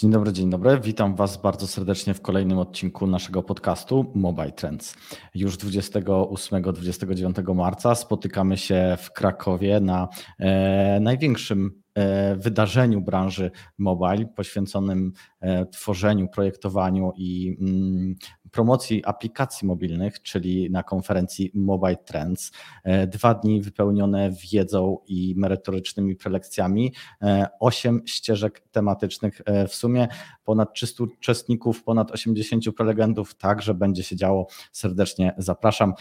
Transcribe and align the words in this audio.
Dzień 0.00 0.10
dobry, 0.10 0.32
dzień 0.32 0.50
dobry. 0.50 0.80
Witam 0.80 1.14
Was 1.14 1.42
bardzo 1.42 1.66
serdecznie 1.66 2.14
w 2.14 2.20
kolejnym 2.20 2.58
odcinku 2.58 3.06
naszego 3.06 3.42
podcastu 3.42 4.12
Mobile 4.14 4.52
Trends. 4.52 4.94
Już 5.34 5.56
28-29 5.56 7.54
marca 7.54 7.94
spotykamy 7.94 8.56
się 8.56 8.96
w 9.00 9.12
Krakowie 9.12 9.80
na 9.80 10.08
e, 10.38 11.00
największym 11.00 11.79
wydarzeniu 12.36 13.00
branży 13.00 13.50
mobile 13.78 14.26
poświęconym 14.26 15.12
e, 15.40 15.66
tworzeniu, 15.66 16.28
projektowaniu 16.28 17.12
i 17.16 17.56
mm, 17.60 18.14
promocji 18.50 19.04
aplikacji 19.04 19.68
mobilnych, 19.68 20.22
czyli 20.22 20.70
na 20.70 20.82
konferencji 20.82 21.50
Mobile 21.54 21.96
Trends. 21.96 22.52
E, 22.84 23.06
dwa 23.06 23.34
dni 23.34 23.62
wypełnione 23.62 24.30
wiedzą 24.52 24.98
i 25.06 25.34
merytorycznymi 25.36 26.16
prelekcjami, 26.16 26.94
e, 27.22 27.48
osiem 27.60 28.02
ścieżek 28.06 28.60
tematycznych 28.70 29.40
e, 29.44 29.68
w 29.68 29.74
sumie, 29.74 30.08
ponad 30.44 30.74
300 30.74 31.04
uczestników, 31.04 31.84
ponad 31.84 32.10
80 32.10 32.64
prelegentów, 32.76 33.34
także 33.34 33.74
będzie 33.74 34.02
się 34.02 34.16
działo. 34.16 34.46
Serdecznie 34.72 35.34
zapraszam. 35.38 35.94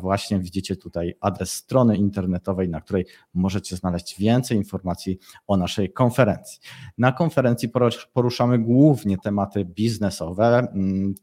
Właśnie 0.00 0.38
widzicie 0.38 0.76
tutaj 0.76 1.14
adres 1.20 1.52
strony 1.52 1.96
internetowej, 1.96 2.68
na 2.68 2.80
której 2.80 3.06
możecie 3.34 3.76
znaleźć 3.76 4.18
więcej 4.18 4.56
informacji 4.56 5.18
o 5.46 5.56
naszej 5.56 5.92
konferencji. 5.92 6.60
Na 6.98 7.12
konferencji 7.12 7.70
poruszamy 8.12 8.58
głównie 8.58 9.18
tematy 9.18 9.64
biznesowe, 9.64 10.66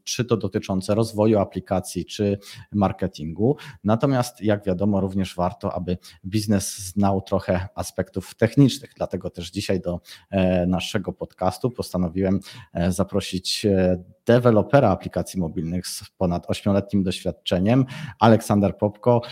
czy 0.04 0.24
to 0.24 0.36
do 0.36 0.48
dotyczące 0.48 0.94
rozwoju 0.94 1.38
aplikacji 1.38 2.06
czy 2.06 2.38
marketingu. 2.72 3.56
Natomiast, 3.84 4.40
jak 4.40 4.64
wiadomo, 4.64 5.00
również 5.00 5.34
warto, 5.34 5.74
aby 5.74 5.98
biznes 6.24 6.78
znał 6.78 7.22
trochę 7.22 7.68
aspektów 7.74 8.34
technicznych. 8.34 8.90
Dlatego 8.96 9.30
też 9.30 9.50
dzisiaj 9.50 9.80
do 9.80 10.00
e, 10.30 10.66
naszego 10.66 11.12
podcastu 11.12 11.70
postanowiłem 11.70 12.40
e, 12.74 12.92
zaprosić 12.92 13.66
e, 13.66 14.02
dewelopera 14.26 14.90
aplikacji 14.90 15.40
mobilnych 15.40 15.86
z 15.86 16.04
ponad 16.18 16.46
8-letnim 16.46 17.02
doświadczeniem, 17.02 17.84
Aleksander 18.18 18.76
Popko, 18.76 19.22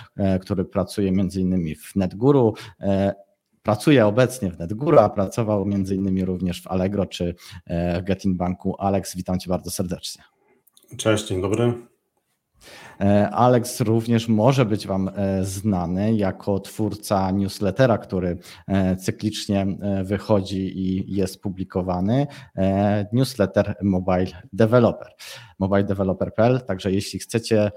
który 0.41 0.65
pracuje 0.65 1.09
innymi 1.37 1.75
w 1.75 1.97
NetGuru, 1.97 2.55
pracuje 3.67 4.07
obecnie 4.07 4.51
w 4.51 4.59
NetGuru, 4.59 4.99
a 4.99 5.09
pracował 5.09 5.65
między 5.65 5.95
innymi 5.95 6.25
również 6.25 6.63
w 6.63 6.67
Allegro 6.67 7.07
czy 7.07 7.35
w 7.67 8.05
Getin 8.05 8.37
Banku. 8.37 8.77
Alex, 8.79 9.17
witam 9.17 9.39
Cię 9.39 9.51
bardzo 9.51 9.71
serdecznie. 9.71 10.25
Cześć, 10.97 11.29
dzień 11.29 11.43
dobry. 11.43 11.73
E, 13.01 13.31
Alex 13.31 13.81
również 13.81 14.29
może 14.29 14.65
być 14.65 14.87
Wam 14.87 15.09
e, 15.09 15.45
znany 15.45 16.15
jako 16.15 16.61
twórca 16.61 17.31
newslettera, 17.31 17.99
który 17.99 18.39
e, 18.69 18.97
cyklicznie 18.97 19.67
wychodzi 20.05 20.79
i 20.79 21.17
jest 21.17 21.43
publikowany. 21.43 22.27
Newsletter 23.13 23.77
Mobile 23.83 24.27
Developer, 24.53 25.09
mobiledeveloper.pl. 25.59 26.61
Także 26.61 26.93
jeśli 26.93 27.19
chcecie, 27.19 27.71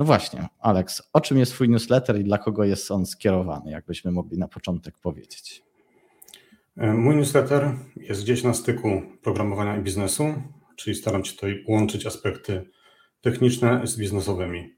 no 0.00 0.06
właśnie, 0.06 0.48
Alex, 0.58 1.02
o 1.12 1.20
czym 1.20 1.38
jest 1.38 1.52
Twój 1.52 1.68
newsletter 1.68 2.20
i 2.20 2.24
dla 2.24 2.38
kogo 2.38 2.64
jest 2.64 2.90
on 2.90 3.06
skierowany, 3.06 3.70
jakbyśmy 3.70 4.10
mogli 4.10 4.38
na 4.38 4.48
początek 4.48 4.98
powiedzieć? 4.98 5.62
Mój 6.76 7.16
newsletter 7.16 7.72
jest 7.96 8.22
gdzieś 8.22 8.42
na 8.42 8.54
styku 8.54 9.02
programowania 9.22 9.76
i 9.76 9.82
biznesu 9.82 10.34
czyli 10.80 10.96
staram 10.96 11.24
się 11.24 11.32
tutaj 11.32 11.64
łączyć 11.68 12.06
aspekty 12.06 12.70
techniczne 13.20 13.86
z 13.86 13.96
biznesowymi. 13.96 14.74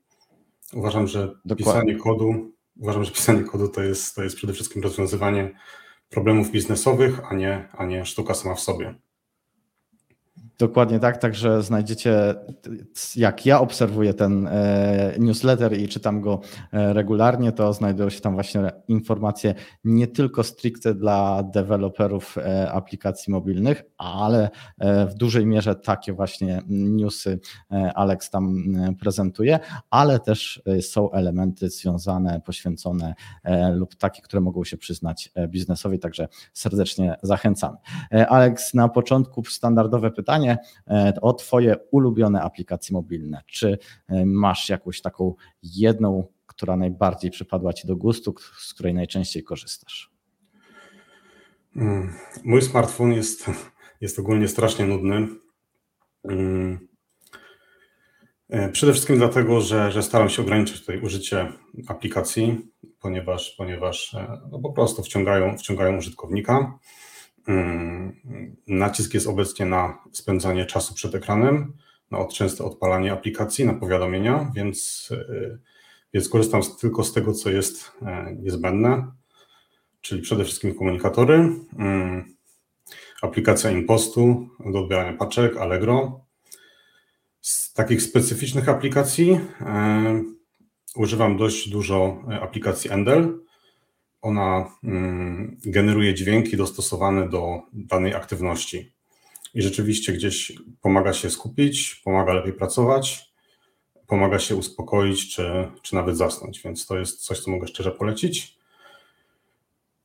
Uważam, 0.73 1.07
że 1.07 1.27
Dokładnie. 1.45 1.57
pisanie 1.57 1.97
kodu, 1.97 2.53
uważam, 2.77 3.05
że 3.05 3.11
pisanie 3.11 3.45
kodu 3.45 3.69
to 3.69 3.83
jest, 3.83 4.15
to 4.15 4.23
jest 4.23 4.37
przede 4.37 4.53
wszystkim 4.53 4.83
rozwiązywanie 4.83 5.51
problemów 6.09 6.51
biznesowych, 6.51 7.21
a 7.33 7.35
nie, 7.35 7.69
a 7.73 7.85
nie 7.85 8.05
sztuka 8.07 8.35
sama 8.35 8.55
w 8.55 8.61
sobie. 8.61 8.95
Dokładnie 10.59 10.99
tak, 10.99 11.19
także 11.19 11.63
znajdziecie, 11.63 12.35
jak 13.17 13.47
ja 13.47 13.61
obserwuję 13.61 14.15
ten 14.15 14.47
e, 14.47 15.15
newsletter 15.19 15.79
i 15.79 15.89
czytam 15.89 16.21
go 16.21 16.41
e, 16.73 16.93
regularnie, 16.93 17.53
to 17.53 17.73
znajdują 17.73 18.11
się 18.11 18.21
tam 18.21 18.35
właśnie 18.35 18.71
informacje 18.89 19.55
nie 19.85 20.07
tylko 20.07 20.45
stricte 20.45 20.95
dla 20.95 21.43
deweloperów 21.43 22.39
e, 22.39 22.73
aplikacji 22.73 23.33
mobilnych, 23.33 23.83
ale 23.99 24.51
w 25.09 25.15
dużej 25.15 25.47
mierze 25.47 25.75
takie 25.75 26.13
właśnie 26.13 26.63
newsy 26.69 27.41
Alex 27.95 28.31
tam 28.31 28.65
prezentuje, 29.01 29.59
ale 29.91 30.21
też 30.21 30.63
są 30.81 31.11
elementy 31.11 31.71
związane, 31.71 32.41
poświęcone 32.41 33.15
lub 33.75 33.95
takie, 33.95 34.23
które 34.23 34.41
mogą 34.41 34.65
się 34.65 34.77
przyznać 34.77 35.33
biznesowi, 35.49 35.99
także 35.99 36.29
serdecznie 36.53 37.17
zachęcamy. 37.23 37.77
Alex, 38.29 38.75
na 38.75 38.89
początku 38.89 39.45
standardowe 39.45 40.11
pytanie, 40.11 40.42
E, 40.51 41.13
o 41.23 41.33
Twoje 41.33 41.77
ulubione 41.91 42.43
aplikacje 42.43 42.95
mobilne. 42.95 43.43
Czy 43.47 43.79
e, 44.09 44.27
masz 44.27 44.69
jakąś 44.69 45.01
taką 45.01 45.35
jedną, 45.63 46.25
która 46.47 46.77
najbardziej 46.77 47.31
przypadła 47.31 47.73
Ci 47.73 47.87
do 47.87 47.97
gustu, 47.97 48.35
z 48.59 48.75
której 48.75 48.95
najczęściej 48.95 49.43
korzystasz? 49.43 50.11
Mm, 51.77 52.15
mój 52.45 52.63
smartfon 52.63 53.13
jest, 53.13 53.47
jest 54.01 54.19
ogólnie 54.19 54.49
strasznie 54.49 54.87
nudny. 54.87 55.29
Mm, 56.25 56.89
e, 58.49 58.69
przede 58.69 58.93
wszystkim 58.93 59.17
dlatego, 59.17 59.61
że, 59.61 59.93
że 59.93 60.03
staram 60.03 60.29
się 60.29 60.43
ograniczyć 60.43 60.81
tutaj 60.81 61.01
użycie 61.01 61.53
aplikacji, 61.89 62.59
ponieważ, 63.01 63.51
ponieważ 63.59 64.17
no 64.51 64.59
po 64.59 64.73
prostu 64.73 65.03
wciągają, 65.03 65.59
wciągają 65.59 65.99
użytkownika. 65.99 66.79
Nacisk 68.67 69.15
jest 69.15 69.27
obecnie 69.27 69.67
na 69.67 69.99
spędzanie 70.13 70.67
czasu 70.67 70.95
przed 70.95 71.15
ekranem, 71.15 71.73
na 72.11 72.27
częste 72.27 72.65
odpalanie 72.65 73.13
aplikacji, 73.13 73.65
na 73.65 73.75
powiadomienia, 73.75 74.53
więc, 74.55 75.09
y, 75.11 75.59
więc 76.15 76.29
korzystam 76.29 76.61
tylko 76.81 77.05
z 77.05 77.13
tego, 77.13 77.33
co 77.33 77.51
jest 77.51 77.93
e, 78.03 78.37
niezbędne, 78.39 79.13
czyli 80.01 80.23
przede 80.23 80.45
wszystkim 80.45 80.75
komunikatory, 80.75 81.49
aplikacja 83.23 83.71
Impostu 83.71 84.49
do 84.73 84.79
odbierania 84.79 85.13
paczek, 85.13 85.57
Allegro. 85.57 86.25
Z 87.41 87.73
takich 87.73 88.03
specyficznych 88.03 88.69
aplikacji 88.69 89.41
e, 89.61 90.23
używam 90.97 91.37
dość 91.37 91.69
dużo 91.69 92.23
aplikacji 92.43 92.91
Endel, 92.91 93.39
ona 94.23 94.71
mm, 94.85 95.57
generuje 95.65 96.15
dźwięki 96.15 96.57
dostosowane 96.57 97.29
do 97.29 97.63
danej 97.73 98.15
aktywności. 98.15 98.93
I 99.55 99.63
rzeczywiście 99.63 100.13
gdzieś 100.13 100.53
pomaga 100.81 101.13
się 101.13 101.31
skupić, 101.31 102.01
pomaga 102.05 102.33
lepiej 102.33 102.53
pracować, 102.53 103.33
pomaga 104.07 104.39
się 104.39 104.57
uspokoić, 104.57 105.35
czy, 105.35 105.69
czy 105.83 105.95
nawet 105.95 106.17
zasnąć. 106.17 106.63
Więc 106.65 106.87
to 106.87 106.99
jest 106.99 107.25
coś, 107.25 107.41
co 107.41 107.51
mogę 107.51 107.67
szczerze 107.67 107.91
polecić. 107.91 108.59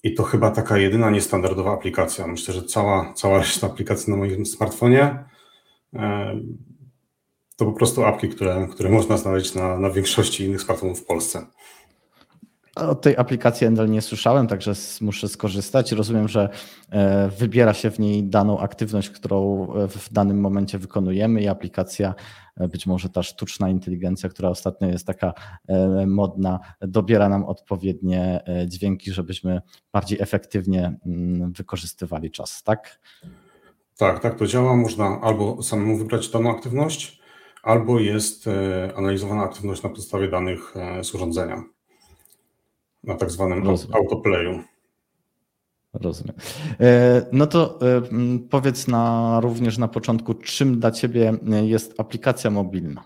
I 0.03 0.13
to 0.13 0.23
chyba 0.23 0.51
taka 0.51 0.77
jedyna 0.77 1.09
niestandardowa 1.09 1.73
aplikacja. 1.73 2.27
Myślę, 2.27 2.53
że 2.53 2.63
cała, 2.63 3.13
cała 3.13 3.37
reszta 3.37 3.67
aplikacji 3.67 4.11
na 4.11 4.17
moim 4.17 4.45
smartfonie 4.45 5.25
e, 5.93 6.39
to 7.55 7.65
po 7.65 7.73
prostu 7.73 8.05
apki, 8.05 8.29
które, 8.29 8.67
które 8.71 8.89
można 8.89 9.17
znaleźć 9.17 9.53
na, 9.55 9.79
na 9.79 9.89
większości 9.89 10.43
innych 10.43 10.61
smartfonów 10.61 10.99
w 10.99 11.05
Polsce. 11.05 11.45
O 12.77 12.95
tej 12.95 13.17
aplikacji 13.17 13.67
Endel 13.67 13.89
nie 13.89 14.01
słyszałem, 14.01 14.47
także 14.47 14.73
muszę 15.01 15.27
skorzystać. 15.27 15.91
Rozumiem, 15.91 16.27
że 16.27 16.49
e, 16.89 17.29
wybiera 17.29 17.73
się 17.73 17.91
w 17.91 17.99
niej 17.99 18.23
daną 18.23 18.59
aktywność, 18.59 19.09
którą 19.09 19.67
e, 19.73 19.87
w 19.87 20.13
danym 20.13 20.39
momencie 20.39 20.77
wykonujemy 20.79 21.41
i 21.41 21.47
aplikacja, 21.47 22.15
e, 22.57 22.67
być 22.67 22.87
może 22.87 23.09
ta 23.09 23.23
sztuczna 23.23 23.69
inteligencja, 23.69 24.29
która 24.29 24.49
ostatnio 24.49 24.87
jest 24.87 25.07
taka 25.07 25.33
modna, 26.07 26.59
dobiera 26.81 27.29
nam 27.29 27.45
odpowiednie 27.45 28.43
dźwięki, 28.67 29.11
żebyśmy 29.11 29.61
bardziej 29.93 30.21
efektywnie 30.21 30.97
mm, 31.05 31.51
wykorzystywali 31.51 32.31
czas, 32.31 32.63
tak? 32.63 32.99
Tak, 33.97 34.19
tak 34.19 34.39
to 34.39 34.47
działa. 34.47 34.75
Można 34.75 35.21
albo 35.21 35.63
samemu 35.63 35.97
wybrać 35.97 36.29
daną 36.29 36.51
aktywność, 36.51 37.21
albo 37.63 37.99
jest 37.99 38.45
analizowana 38.95 39.43
aktywność 39.43 39.83
na 39.83 39.89
podstawie 39.89 40.27
danych 40.27 40.73
z 41.03 41.15
urządzenia 41.15 41.76
na 43.07 43.15
tak 43.15 43.31
zwanym 43.31 43.63
Rozumiem. 43.63 43.95
autoplayu. 43.95 44.63
Rozumiem. 45.93 46.35
E, 46.79 47.25
no 47.31 47.47
to 47.47 47.79
e, 47.81 48.01
powiedz 48.49 48.87
na, 48.87 49.39
również 49.43 49.77
na 49.77 49.87
początku, 49.87 50.33
czym 50.33 50.79
dla 50.79 50.91
Ciebie 50.91 51.37
jest 51.63 51.99
aplikacja 51.99 52.49
mobilna? 52.49 53.03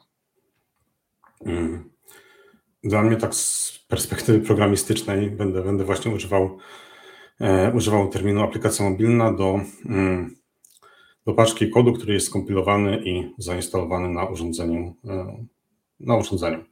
Mm. 1.45 1.89
Dla 2.83 3.03
mnie 3.03 3.17
tak 3.17 3.35
z 3.35 3.79
perspektywy 3.87 4.39
programistycznej 4.39 5.31
będę, 5.31 5.63
będę 5.63 5.83
właśnie 5.83 6.11
używał, 6.11 6.57
e, 7.41 7.71
używał 7.73 8.09
terminu 8.09 8.43
aplikacja 8.43 8.89
mobilna 8.89 9.33
do, 9.33 9.59
mm, 9.85 10.35
do 11.25 11.33
paczki 11.33 11.69
kodu, 11.69 11.93
który 11.93 12.13
jest 12.13 12.27
skompilowany 12.27 13.03
i 13.05 13.33
zainstalowany 13.37 14.09
na 14.09 14.25
urządzeniu. 14.25 14.95
Na 15.99 16.15
urządzeniu. 16.15 16.63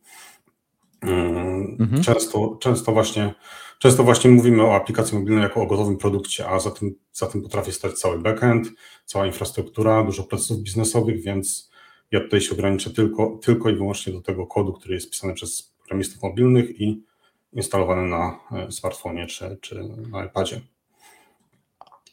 Mhm. 1.02 2.04
Często, 2.04 2.58
często 2.62 2.92
właśnie 2.92 3.34
często 3.80 4.04
właśnie 4.04 4.30
mówimy 4.32 4.64
o 4.64 4.76
aplikacji 4.76 5.18
mobilnej 5.18 5.44
jako 5.44 5.62
o 5.62 5.66
gotowym 5.66 5.98
produkcie, 5.98 6.50
a 6.50 6.60
za 6.60 6.72
tym, 6.72 6.96
za 7.14 7.28
tym 7.28 7.42
potrafi 7.42 7.72
stać 7.72 7.94
cały 7.94 8.20
backend, 8.20 8.68
cała 9.06 9.28
infrastruktura, 9.28 10.04
dużo 10.04 10.24
procesów 10.24 10.60
biznesowych, 10.60 11.24
więc 11.24 11.70
ja 12.12 12.20
tutaj 12.20 12.42
się 12.42 12.54
ograniczę 12.54 12.90
tylko, 12.90 13.40
tylko 13.44 13.70
i 13.70 13.76
wyłącznie 13.76 14.14
do 14.14 14.22
tego 14.22 14.48
kodu, 14.48 14.74
który 14.74 14.94
jest 14.94 15.10
pisany 15.10 15.34
przez 15.34 15.74
programistów 15.80 16.24
mobilnych 16.24 16.82
i 16.82 17.04
instalowany 17.54 18.08
na 18.08 18.40
e, 18.52 18.72
smartfonie 18.72 19.28
czy, 19.28 19.58
czy 19.62 19.84
na 20.12 20.26
iPadzie. 20.26 20.62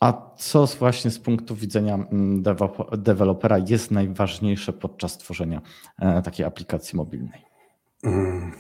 A 0.01 0.31
co 0.37 0.67
właśnie 0.67 1.11
z 1.11 1.19
punktu 1.19 1.55
widzenia 1.55 1.95
mm, 1.95 2.43
dewelopera 2.99 3.59
jest 3.59 3.91
najważniejsze 3.91 4.73
podczas 4.73 5.19
tworzenia 5.19 5.63
e, 5.99 6.23
takiej 6.23 6.47
aplikacji 6.47 6.97
mobilnej? 6.97 7.43
Mm. 8.05 8.53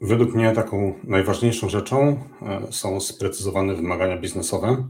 Według 0.00 0.34
mnie 0.34 0.52
taką 0.52 0.94
najważniejszą 1.04 1.68
rzeczą 1.68 2.24
e, 2.42 2.72
są 2.72 3.00
sprecyzowane 3.00 3.74
wymagania 3.74 4.16
biznesowe, 4.16 4.88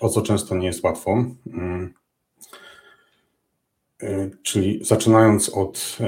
o 0.00 0.08
co 0.08 0.22
często 0.22 0.56
nie 0.56 0.66
jest 0.66 0.84
łatwo. 0.84 1.24
Mm. 1.46 1.94
E, 4.02 4.30
czyli 4.42 4.84
zaczynając 4.84 5.48
od, 5.48 5.98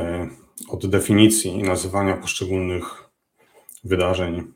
od 0.68 0.86
definicji 0.86 1.50
i 1.50 1.62
nazywania 1.62 2.16
poszczególnych 2.16 3.04
wydarzeń, 3.84 4.52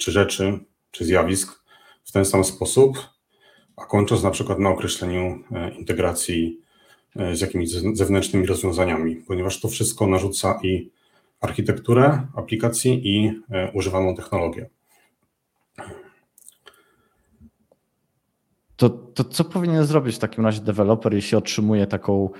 czy 0.00 0.12
rzeczy, 0.12 0.58
czy 0.90 1.04
zjawisk, 1.04 1.60
w 2.04 2.12
ten 2.12 2.24
sam 2.24 2.44
sposób, 2.44 2.98
a 3.76 3.86
kończąc 3.86 4.22
na 4.22 4.30
przykład 4.30 4.58
na 4.58 4.70
określeniu 4.70 5.38
e, 5.52 5.70
integracji 5.70 6.60
e, 7.16 7.36
z 7.36 7.40
jakimiś 7.40 7.70
zewnętrznymi 7.70 8.46
rozwiązaniami, 8.46 9.16
ponieważ 9.16 9.60
to 9.60 9.68
wszystko 9.68 10.06
narzuca 10.06 10.60
i 10.62 10.90
architekturę 11.40 12.26
aplikacji 12.34 13.08
i 13.08 13.42
e, 13.50 13.72
używaną 13.72 14.14
technologię. 14.14 14.70
To, 18.76 18.88
to 18.90 19.24
co 19.24 19.44
powinien 19.44 19.84
zrobić 19.84 20.16
w 20.16 20.18
takim 20.18 20.46
razie 20.46 20.60
deweloper, 20.60 21.14
jeśli 21.14 21.38
otrzymuje 21.38 21.86
taką 21.86 22.30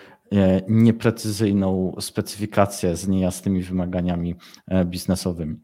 nieprecyzyjną 0.68 1.96
specyfikację 2.00 2.96
z 2.96 3.08
niejasnymi 3.08 3.62
wymaganiami 3.62 4.34
biznesowymi? 4.84 5.56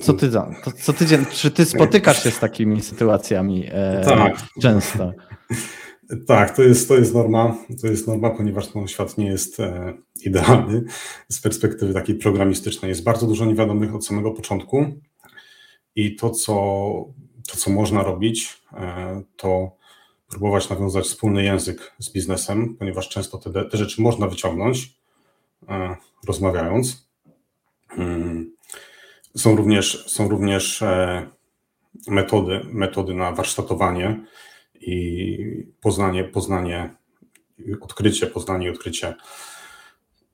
Co 0.00 0.14
ty, 0.14 0.30
co 0.82 0.92
tydzień, 0.92 1.26
czy 1.32 1.50
ty 1.50 1.64
spotykasz 1.64 2.22
się 2.22 2.30
z 2.30 2.38
takimi 2.38 2.82
sytuacjami 2.82 3.66
e, 3.68 4.04
tak. 4.04 4.36
często? 4.62 5.12
Tak, 6.26 6.56
to 6.56 6.62
jest, 6.62 6.88
to 6.88 6.96
jest 6.96 7.14
norma, 7.14 7.56
to 7.80 7.86
jest 7.86 8.06
norma, 8.06 8.30
ponieważ 8.30 8.68
ten 8.68 8.88
świat 8.88 9.18
nie 9.18 9.26
jest 9.26 9.60
e, 9.60 9.94
idealny 10.24 10.84
z 11.28 11.40
perspektywy 11.40 11.94
takiej 11.94 12.14
programistycznej. 12.14 12.88
Jest 12.88 13.04
bardzo 13.04 13.26
dużo 13.26 13.44
niewiadomych 13.44 13.94
od 13.94 14.06
samego 14.06 14.30
początku 14.30 14.84
i 15.96 16.16
to, 16.16 16.30
co, 16.30 16.52
to, 17.48 17.56
co 17.56 17.70
można 17.70 18.02
robić, 18.02 18.62
e, 18.72 19.22
to 19.36 19.76
próbować 20.28 20.68
nawiązać 20.70 21.04
wspólny 21.04 21.44
język 21.44 21.92
z 21.98 22.12
biznesem, 22.12 22.76
ponieważ 22.78 23.08
często 23.08 23.38
te, 23.38 23.64
te 23.64 23.78
rzeczy 23.78 24.02
można 24.02 24.26
wyciągnąć 24.26 24.94
e, 25.68 25.96
rozmawiając. 26.26 27.10
Hmm 27.88 28.50
są 29.36 29.56
również, 29.56 30.04
są 30.06 30.28
również 30.28 30.82
e, 30.82 31.26
metody, 32.08 32.60
metody 32.64 33.14
na 33.14 33.32
warsztatowanie 33.32 34.20
i 34.80 35.66
poznanie, 35.80 36.24
poznanie, 36.24 36.94
odkrycie, 37.80 38.26
poznanie 38.26 38.66
i 38.66 38.70
odkrycie 38.70 39.14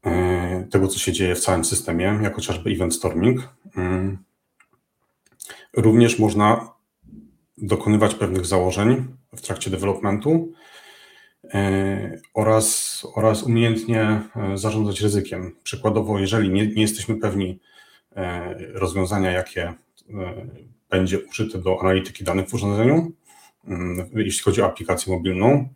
e, 0.06 0.66
tego, 0.70 0.88
co 0.88 0.98
się 0.98 1.12
dzieje 1.12 1.34
w 1.34 1.40
całym 1.40 1.64
systemie, 1.64 2.20
jak 2.22 2.34
chociażby 2.34 2.70
event 2.70 2.94
storming. 2.94 3.48
Mm. 3.76 4.18
Również 5.76 6.18
można 6.18 6.72
dokonywać 7.58 8.14
pewnych 8.14 8.46
założeń 8.46 9.06
w 9.36 9.40
trakcie 9.40 9.70
developmentu 9.70 10.52
e, 11.54 12.20
oraz, 12.34 13.02
oraz 13.14 13.42
umiejętnie 13.42 14.22
zarządzać 14.54 15.00
ryzykiem. 15.00 15.56
Przykładowo, 15.62 16.18
jeżeli 16.18 16.50
nie, 16.50 16.66
nie 16.66 16.82
jesteśmy 16.82 17.16
pewni, 17.16 17.60
E, 18.16 18.54
rozwiązania, 18.72 19.30
jakie 19.30 19.62
e, 19.62 19.74
będzie 20.90 21.18
użyte 21.30 21.58
do 21.58 21.80
analityki 21.80 22.24
danych 22.24 22.48
w 22.48 22.54
urządzeniu, 22.54 23.12
jeśli 24.14 24.42
chodzi 24.42 24.62
o 24.62 24.66
aplikację 24.66 25.12
mobilną. 25.12 25.68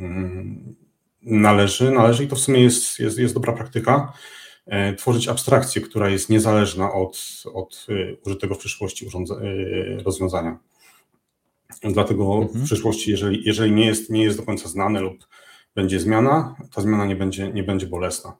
Mm, 0.00 0.74
należy, 1.22 1.90
należy 1.90 2.24
i 2.24 2.28
to 2.28 2.36
w 2.36 2.40
sumie 2.40 2.60
jest, 2.60 2.98
jest, 2.98 3.18
jest 3.18 3.34
dobra 3.34 3.52
praktyka, 3.52 4.12
e, 4.66 4.94
tworzyć 4.94 5.28
abstrakcję, 5.28 5.82
która 5.82 6.08
jest 6.08 6.30
niezależna 6.30 6.92
od, 6.92 7.42
od 7.54 7.86
użytego 8.26 8.54
w 8.54 8.58
przyszłości 8.58 9.08
rozwiązania. 10.04 10.58
Dlatego 11.82 12.34
mhm. 12.34 12.48
w 12.48 12.64
przyszłości, 12.64 13.10
jeżeli, 13.10 13.42
jeżeli 13.44 13.72
nie, 13.72 13.86
jest, 13.86 14.10
nie 14.10 14.22
jest 14.22 14.38
do 14.38 14.42
końca 14.42 14.68
znane 14.68 15.00
lub 15.00 15.26
będzie 15.74 16.00
zmiana, 16.00 16.56
ta 16.74 16.82
zmiana 16.82 17.06
nie 17.06 17.16
będzie, 17.16 17.52
nie 17.52 17.62
będzie 17.62 17.86
bolesna. 17.86 18.36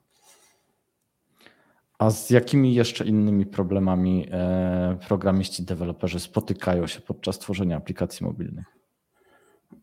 A 1.99 2.11
z 2.11 2.31
jakimi 2.31 2.75
jeszcze 2.75 3.05
innymi 3.05 3.47
problemami 3.47 4.29
e, 4.31 4.99
programiści, 5.09 5.63
deweloperzy 5.63 6.21
spotykają 6.21 6.87
się 6.87 7.01
podczas 7.01 7.39
tworzenia 7.39 7.77
aplikacji 7.77 8.27
mobilnych? 8.27 8.76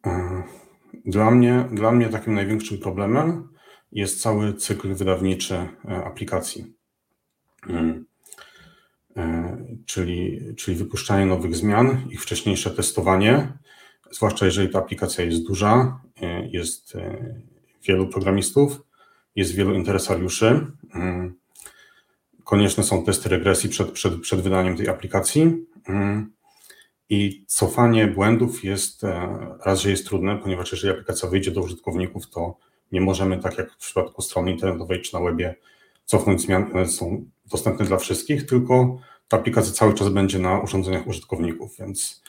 E, 0.06 0.44
dla 1.06 1.32
mnie, 1.32 1.70
dla 1.72 1.92
mnie 1.92 2.10
takim 2.10 2.34
największym 2.34 2.78
problemem 2.78 3.50
jest 3.92 4.22
cały 4.22 4.54
cykl 4.54 4.94
wydawniczy 4.94 5.56
e, 5.56 5.70
aplikacji. 6.06 6.74
Hmm. 7.62 8.06
Czyli, 9.86 10.40
czyli 10.58 10.78
wypuszczanie 10.78 11.26
nowych 11.26 11.56
zmian, 11.56 12.08
ich 12.10 12.22
wcześniejsze 12.22 12.72
testowanie, 12.72 13.58
zwłaszcza 14.12 14.46
jeżeli 14.46 14.70
ta 14.70 14.80
aplikacja 14.80 15.26
jest 15.26 15.48
duża, 15.48 16.02
jest 16.52 16.98
wielu 17.88 18.08
programistów, 18.08 18.82
jest 19.36 19.56
wielu 19.56 19.74
interesariuszy 19.74 20.68
hmm 20.92 21.36
konieczne 22.44 22.84
są 22.84 23.06
testy 23.06 23.30
regresji 23.30 23.70
przed, 23.70 23.92
przed, 23.92 24.22
przed 24.22 24.42
wydaniem 24.42 24.78
tej 24.78 24.90
aplikacji. 24.90 25.66
I 27.10 27.46
cofanie 27.48 28.08
błędów 28.08 28.64
jest 28.64 29.04
e, 29.04 29.38
raz, 29.66 29.80
że 29.80 29.90
jest 29.90 30.08
trudne, 30.08 30.38
ponieważ 30.38 30.72
jeżeli 30.72 30.94
aplikacja 30.94 31.30
wyjdzie 31.30 31.52
do 31.52 31.62
użytkowników, 31.62 32.30
to 32.30 32.58
nie 32.92 33.02
możemy, 33.02 33.38
tak 33.38 33.58
jak 33.58 33.72
w 33.72 33.78
przypadku 33.78 34.22
strony 34.22 34.52
internetowej 34.52 35.02
czy 35.02 35.14
na 35.14 35.20
webie, 35.20 35.56
cofnąć 36.06 36.42
zmian, 36.42 36.72
one 36.74 36.88
są 36.88 37.26
dostępne 37.52 37.86
dla 37.86 37.98
wszystkich, 37.98 38.46
tylko 38.46 38.98
ta 39.28 39.38
aplikacja 39.38 39.74
cały 39.74 39.94
czas 39.94 40.10
będzie 40.10 40.40
na 40.40 40.60
urządzeniach 40.60 41.08
użytkowników, 41.08 41.78
więc 41.80 42.24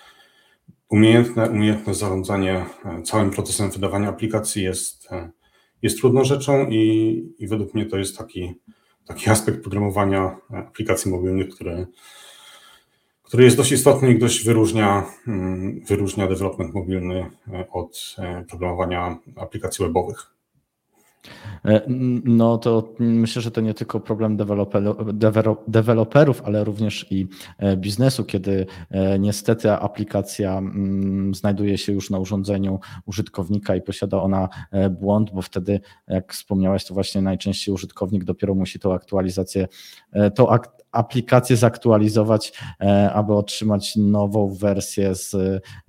umiejętne, 0.88 1.50
umiejętne 1.50 1.94
zarządzanie 1.94 2.66
e, 2.84 3.02
całym 3.02 3.30
procesem 3.30 3.70
wydawania 3.70 4.08
aplikacji 4.08 4.62
jest, 4.62 5.12
e, 5.12 5.30
jest 5.82 5.98
trudną 5.98 6.25
rzeczą 6.25 6.66
i, 6.70 7.34
i 7.38 7.48
według 7.48 7.75
mnie 7.75 7.87
to 7.87 7.98
jest 7.98 8.18
taki 8.18 8.54
taki 9.06 9.30
aspekt 9.30 9.62
programowania 9.62 10.37
aplikacji 10.50 11.10
mobilnych, 11.10 11.48
który, 11.48 11.87
który 13.34 13.44
jest 13.44 13.56
dość 13.56 13.72
istotny 13.72 14.10
i 14.10 14.18
dość 14.18 14.44
wyróżnia, 14.44 15.04
mm, 15.26 15.80
wyróżnia 15.80 16.26
development 16.26 16.74
mobilny 16.74 17.30
e, 17.52 17.64
od 17.72 18.16
e, 18.18 18.44
programowania 18.48 19.18
aplikacji 19.36 19.84
webowych. 19.84 20.30
E, 21.64 21.82
no 22.24 22.58
to 22.58 22.94
myślę, 22.98 23.42
że 23.42 23.50
to 23.50 23.60
nie 23.60 23.74
tylko 23.74 24.00
problem 24.00 24.36
deweloperów, 25.66 26.42
ale 26.44 26.64
również 26.64 27.06
i 27.12 27.26
biznesu, 27.76 28.24
kiedy 28.24 28.66
niestety 29.18 29.70
aplikacja 29.70 30.58
mm, 30.58 31.34
znajduje 31.34 31.78
się 31.78 31.92
już 31.92 32.10
na 32.10 32.18
urządzeniu 32.18 32.80
użytkownika 33.06 33.76
i 33.76 33.82
posiada 33.82 34.22
ona 34.22 34.48
błąd, 34.90 35.30
bo 35.30 35.42
wtedy, 35.42 35.80
jak 36.08 36.32
wspomniałeś, 36.32 36.84
to 36.84 36.94
właśnie 36.94 37.22
najczęściej 37.22 37.74
użytkownik 37.74 38.24
dopiero 38.24 38.54
musi 38.54 38.78
tą 38.78 38.94
aktualizację, 38.94 39.68
tą 40.34 40.48
aplikację 40.94 41.56
zaktualizować, 41.56 42.52
e, 42.80 43.12
aby 43.12 43.34
otrzymać 43.34 43.96
nową 43.96 44.54
wersję 44.54 45.14
z 45.14 45.34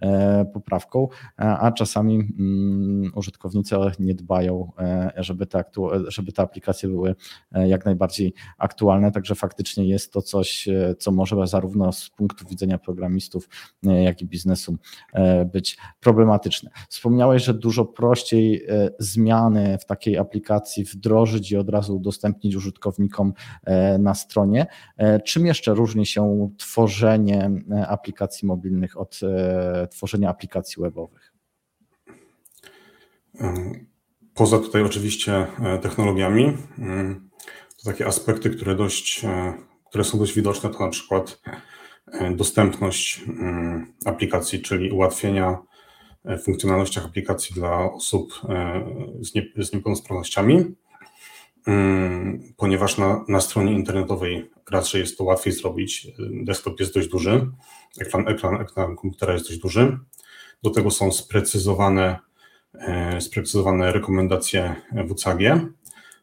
e, 0.01 0.45
poprawką, 0.53 1.07
a 1.37 1.71
czasami 1.71 2.15
mm, 2.39 3.11
użytkownicy 3.15 3.75
nie 3.99 4.15
dbają, 4.15 4.71
e, 4.79 5.11
żeby 5.17 5.45
te, 5.45 5.63
żeby 6.07 6.31
te 6.31 6.41
aplikacje 6.41 6.89
były 6.89 7.15
jak 7.51 7.85
najbardziej 7.85 8.33
aktualne, 8.57 9.11
także 9.11 9.35
faktycznie 9.35 9.87
jest 9.87 10.13
to 10.13 10.21
coś, 10.21 10.69
co 10.99 11.11
może 11.11 11.47
zarówno 11.47 11.91
z 11.91 12.09
punktu 12.09 12.47
widzenia 12.49 12.77
programistów, 12.77 13.49
jak 13.83 14.21
i 14.21 14.25
biznesu 14.25 14.77
być 15.53 15.77
problematyczne. 15.99 16.69
Wspomniałeś, 16.89 17.43
że 17.43 17.53
dużo 17.53 17.85
prościej 17.85 18.67
zmiany 18.99 19.77
w 19.77 19.85
takiej 19.85 20.17
aplikacji 20.17 20.83
wdrożyć 20.83 21.51
i 21.51 21.57
od 21.57 21.69
razu 21.69 21.95
udostępnić 21.95 22.55
użytkownikom 22.55 23.33
na 23.99 24.13
stronie. 24.13 24.67
E, 24.97 25.19
czym 25.19 25.45
jeszcze 25.45 25.73
różni 25.73 26.05
się 26.05 26.49
tworzenie 26.57 27.51
e, 27.71 27.87
aplikacji 27.87 28.47
mobilnych 28.47 28.99
od 28.99 29.19
e, 29.23 29.87
tworzenia 29.87 30.29
aplikacji 30.29 30.83
webowych? 30.83 31.31
poza 34.33 34.59
tutaj 34.59 34.81
oczywiście 34.81 35.47
technologiami, 35.81 36.57
mm, 36.77 37.29
to 37.77 37.91
takie 37.91 38.07
aspekty, 38.07 38.49
które 38.49 38.75
dość, 38.75 39.25
które 39.89 40.03
są 40.03 40.17
dość 40.19 40.33
widoczne, 40.33 40.69
to 40.69 40.79
na 40.79 40.89
przykład 40.89 41.41
dostępność 42.35 43.21
mm, 43.27 43.93
aplikacji, 44.05 44.61
czyli 44.61 44.91
ułatwienia 44.91 45.57
w 46.25 46.43
funkcjonalnościach 46.43 47.05
aplikacji 47.05 47.55
dla 47.55 47.91
osób 47.91 48.41
z, 49.21 49.35
nie, 49.35 49.45
z 49.57 49.73
niepełnosprawnościami, 49.73 50.75
mm, 51.67 52.53
ponieważ 52.57 52.97
na, 52.97 53.25
na 53.27 53.41
stronie 53.41 53.73
internetowej 53.73 54.49
raczej 54.71 55.01
jest 55.01 55.17
to 55.17 55.23
łatwiej 55.23 55.53
zrobić. 55.53 56.07
Desktop 56.43 56.79
jest 56.79 56.93
dość 56.93 57.07
duży, 57.07 57.51
ekran, 58.01 58.27
ekran, 58.27 58.61
ekran 58.61 58.95
komputera 58.95 59.33
jest 59.33 59.47
dość 59.47 59.59
duży. 59.59 59.99
Do 60.63 60.69
tego 60.69 60.91
są 60.91 61.11
sprecyzowane, 61.11 62.19
e, 62.73 63.21
sprecyzowane 63.21 63.91
rekomendacje 63.91 64.75
WCAG. 65.09 65.39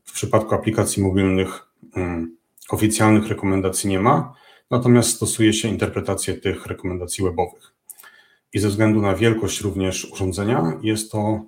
W 0.05 0.13
przypadku 0.13 0.55
aplikacji 0.55 1.03
mobilnych 1.03 1.69
mm, 1.97 2.37
oficjalnych 2.69 3.29
rekomendacji 3.29 3.91
nie 3.91 4.01
ma, 4.01 4.35
natomiast 4.71 5.11
stosuje 5.11 5.53
się 5.53 5.69
interpretację 5.69 6.35
tych 6.35 6.67
rekomendacji 6.67 7.25
webowych. 7.25 7.73
I 8.53 8.59
ze 8.59 8.69
względu 8.69 9.01
na 9.01 9.15
wielkość 9.15 9.61
również 9.61 10.13
urządzenia 10.13 10.79
jest 10.83 11.13
to, 11.13 11.45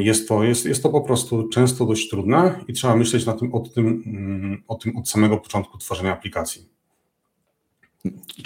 jest 0.00 0.28
to, 0.28 0.44
jest, 0.44 0.66
jest 0.66 0.82
to 0.82 0.88
po 0.88 1.00
prostu 1.00 1.48
często 1.48 1.86
dość 1.86 2.08
trudne 2.08 2.64
i 2.68 2.72
trzeba 2.72 2.96
myśleć 2.96 3.26
na 3.26 3.32
tym, 3.32 3.54
o, 3.54 3.60
tym, 3.60 4.02
mm, 4.06 4.62
o 4.68 4.74
tym 4.74 4.96
od 4.96 5.08
samego 5.08 5.36
początku 5.36 5.78
tworzenia 5.78 6.12
aplikacji. 6.12 6.68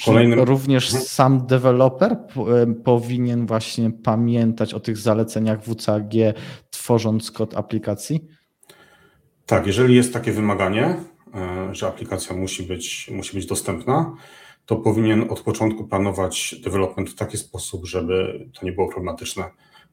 Kolejnym... 0.05 0.41
Również 0.41 0.87
mhm. 0.87 1.05
sam 1.05 1.47
deweloper 1.47 2.13
e, 2.13 2.19
powinien 2.85 3.47
właśnie 3.47 3.91
pamiętać 3.91 4.75
o 4.75 4.81
tych 4.81 4.99
zaleceniach 4.99 5.63
WCAG, 5.65 6.13
tworząc 6.71 7.31
kod 7.31 7.57
aplikacji? 7.57 8.25
Tak, 9.47 9.67
jeżeli 9.67 9.95
jest 9.95 10.13
takie 10.13 10.33
wymaganie, 10.33 10.97
e, 11.35 11.75
że 11.75 11.87
aplikacja 11.87 12.37
musi 12.37 12.63
być, 12.63 13.11
musi 13.15 13.37
być 13.37 13.47
dostępna, 13.47 14.17
to 14.67 14.77
powinien 14.77 15.31
od 15.31 15.41
początku 15.41 15.85
planować 15.85 16.55
development 16.65 17.11
w 17.11 17.15
taki 17.15 17.37
sposób, 17.37 17.87
żeby 17.87 18.49
to 18.61 18.67
nie 18.67 18.73
było 18.73 18.89
problematyczne. 18.89 19.45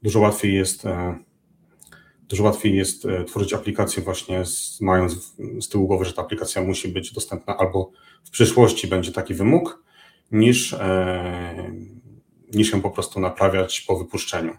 Dużo 0.03 0.19
łatwiej 0.19 0.53
jest, 0.55 0.85
e, 0.85 1.17
dużo 2.29 2.43
łatwiej 2.43 2.75
jest 2.75 3.07
tworzyć 3.27 3.53
aplikację 3.53 4.03
właśnie 4.03 4.45
z, 4.45 4.81
mając 4.81 5.35
z 5.61 5.69
tyłu 5.69 5.87
głowy, 5.87 6.05
że 6.05 6.13
ta 6.13 6.21
aplikacja 6.21 6.63
musi 6.63 6.87
być 6.87 7.13
dostępna 7.13 7.57
albo 7.57 7.91
w 8.23 8.29
przyszłości 8.29 8.87
będzie 8.87 9.11
taki 9.11 9.33
wymóg, 9.33 9.83
niż, 10.31 10.73
e, 10.73 11.71
niż 12.53 12.71
ją 12.71 12.81
po 12.81 12.89
prostu 12.89 13.19
naprawiać 13.19 13.81
po 13.81 13.97
wypuszczeniu. 13.97 14.57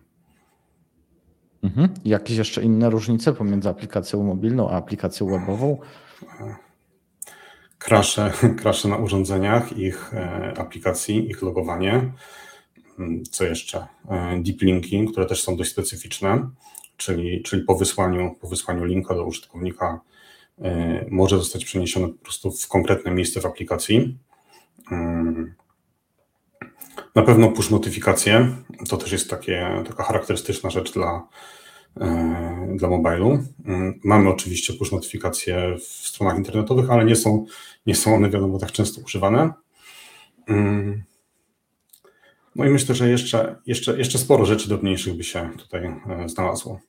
Mhm. 1.62 1.88
Jakieś 2.04 2.36
jeszcze 2.36 2.62
inne 2.62 2.90
różnice 2.90 3.32
pomiędzy 3.32 3.68
aplikacją 3.68 4.22
mobilną 4.22 4.70
a 4.70 4.72
aplikacją 4.72 5.26
webową? 5.26 5.78
Krasze, 7.78 8.32
krasze 8.60 8.88
na 8.88 8.96
urządzeniach, 8.96 9.78
ich 9.78 10.14
e, 10.14 10.54
aplikacji, 10.58 11.30
ich 11.30 11.42
logowanie. 11.42 12.12
Mm, 13.00 13.24
co 13.24 13.44
jeszcze? 13.44 13.86
E, 14.10 14.40
deep 14.42 14.62
linki, 14.62 15.06
które 15.06 15.26
też 15.26 15.42
są 15.42 15.56
dość 15.56 15.70
specyficzne, 15.70 16.50
czyli, 16.96 17.42
czyli 17.42 17.62
po, 17.62 17.74
wysłaniu, 17.74 18.34
po 18.40 18.48
wysłaniu 18.48 18.84
linka 18.84 19.14
do 19.14 19.24
użytkownika 19.24 20.00
E, 20.60 21.06
może 21.10 21.38
zostać 21.38 21.64
przeniesione 21.64 22.08
po 22.08 22.24
prostu 22.24 22.52
w 22.52 22.68
konkretne 22.68 23.10
miejsce 23.10 23.40
w 23.40 23.46
aplikacji. 23.46 24.18
Mm. 24.92 25.54
Na 27.14 27.22
pewno 27.22 27.50
push 27.50 27.70
notyfikacje 27.70 28.56
to 28.88 28.96
też 28.96 29.12
jest 29.12 29.30
takie, 29.30 29.82
taka 29.88 30.02
charakterystyczna 30.02 30.70
rzecz 30.70 30.92
dla, 30.92 31.28
e, 32.00 32.74
dla 32.76 32.88
mobilu. 32.88 33.38
Mm. 33.64 34.00
Mamy 34.04 34.28
oczywiście 34.28 34.72
push 34.72 34.92
notyfikacje 34.92 35.76
w 35.78 35.82
stronach 35.84 36.38
internetowych, 36.38 36.90
ale 36.90 37.04
nie 37.04 37.16
są, 37.16 37.46
nie 37.86 37.94
są 37.94 38.14
one 38.14 38.30
wiadomo 38.30 38.58
tak 38.58 38.72
często 38.72 39.00
używane. 39.00 39.52
No 42.56 42.64
i 42.64 42.70
myślę, 42.70 42.94
że 42.94 43.08
jeszcze, 43.08 43.56
jeszcze, 43.66 43.98
jeszcze 43.98 44.18
sporo 44.18 44.44
rzeczy 44.44 44.68
drobniejszych 44.68 45.16
by 45.16 45.24
się 45.24 45.50
tutaj 45.58 45.84
e, 45.84 46.28
znalazło. 46.28 46.80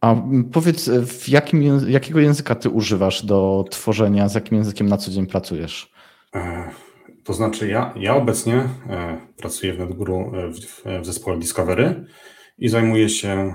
A 0.00 0.16
powiedz, 0.52 0.90
w 1.06 1.28
jakim, 1.28 1.80
jakiego 1.88 2.20
języka 2.20 2.54
ty 2.54 2.70
używasz 2.70 3.24
do 3.24 3.64
tworzenia, 3.70 4.28
z 4.28 4.34
jakim 4.34 4.58
językiem 4.58 4.88
na 4.88 4.96
co 4.96 5.10
dzień 5.10 5.26
pracujesz? 5.26 5.92
E, 6.34 6.70
to 7.24 7.32
znaczy, 7.34 7.68
ja, 7.68 7.94
ja 7.96 8.16
obecnie 8.16 8.54
e, 8.54 9.20
pracuję 9.36 9.74
w 9.74 9.78
NetGuru 9.78 10.32
e, 10.34 10.52
w, 10.52 11.02
w 11.02 11.06
zespole 11.06 11.38
Discovery 11.38 12.04
i 12.58 12.68
zajmuję 12.68 13.08
się 13.08 13.54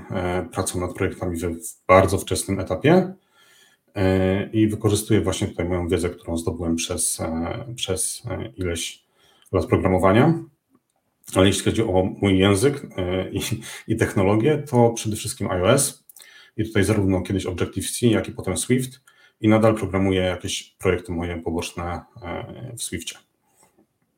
pracą 0.52 0.80
nad 0.80 0.94
projektami 0.94 1.38
w 1.38 1.86
bardzo 1.88 2.18
wczesnym 2.18 2.60
etapie 2.60 3.14
i 4.54 4.68
wykorzystuję 4.68 5.22
właśnie 5.22 5.48
tutaj 5.48 5.70
moją 5.70 5.88
wiedzę, 5.88 6.10
którą 6.10 6.38
zdobyłem 6.38 6.76
przez, 6.76 7.22
przez 7.76 8.24
ileś 8.58 9.06
lat 9.52 9.66
programowania. 9.66 10.44
Ale 11.36 11.48
jeśli 11.48 11.64
chodzi 11.64 11.82
o 11.82 12.04
mój 12.22 12.40
język 12.40 12.82
i, 13.32 13.40
i 13.88 13.96
technologię, 13.96 14.64
to 14.70 14.90
przede 14.90 15.16
wszystkim 15.16 15.52
iOS 15.52 16.06
i 16.58 16.64
tutaj 16.64 16.84
zarówno 16.84 17.22
kiedyś 17.22 17.46
Objective-C, 17.46 18.08
jak 18.08 18.28
i 18.28 18.32
potem 18.32 18.58
Swift 18.58 19.02
i 19.42 19.48
nadal 19.48 19.76
programuję 19.76 20.22
jakieś 20.22 20.76
projekty 20.80 21.12
moje 21.12 21.42
poboczne 21.42 22.02
e, 22.22 22.74
w 22.78 22.84
Swiftie. 22.84 23.18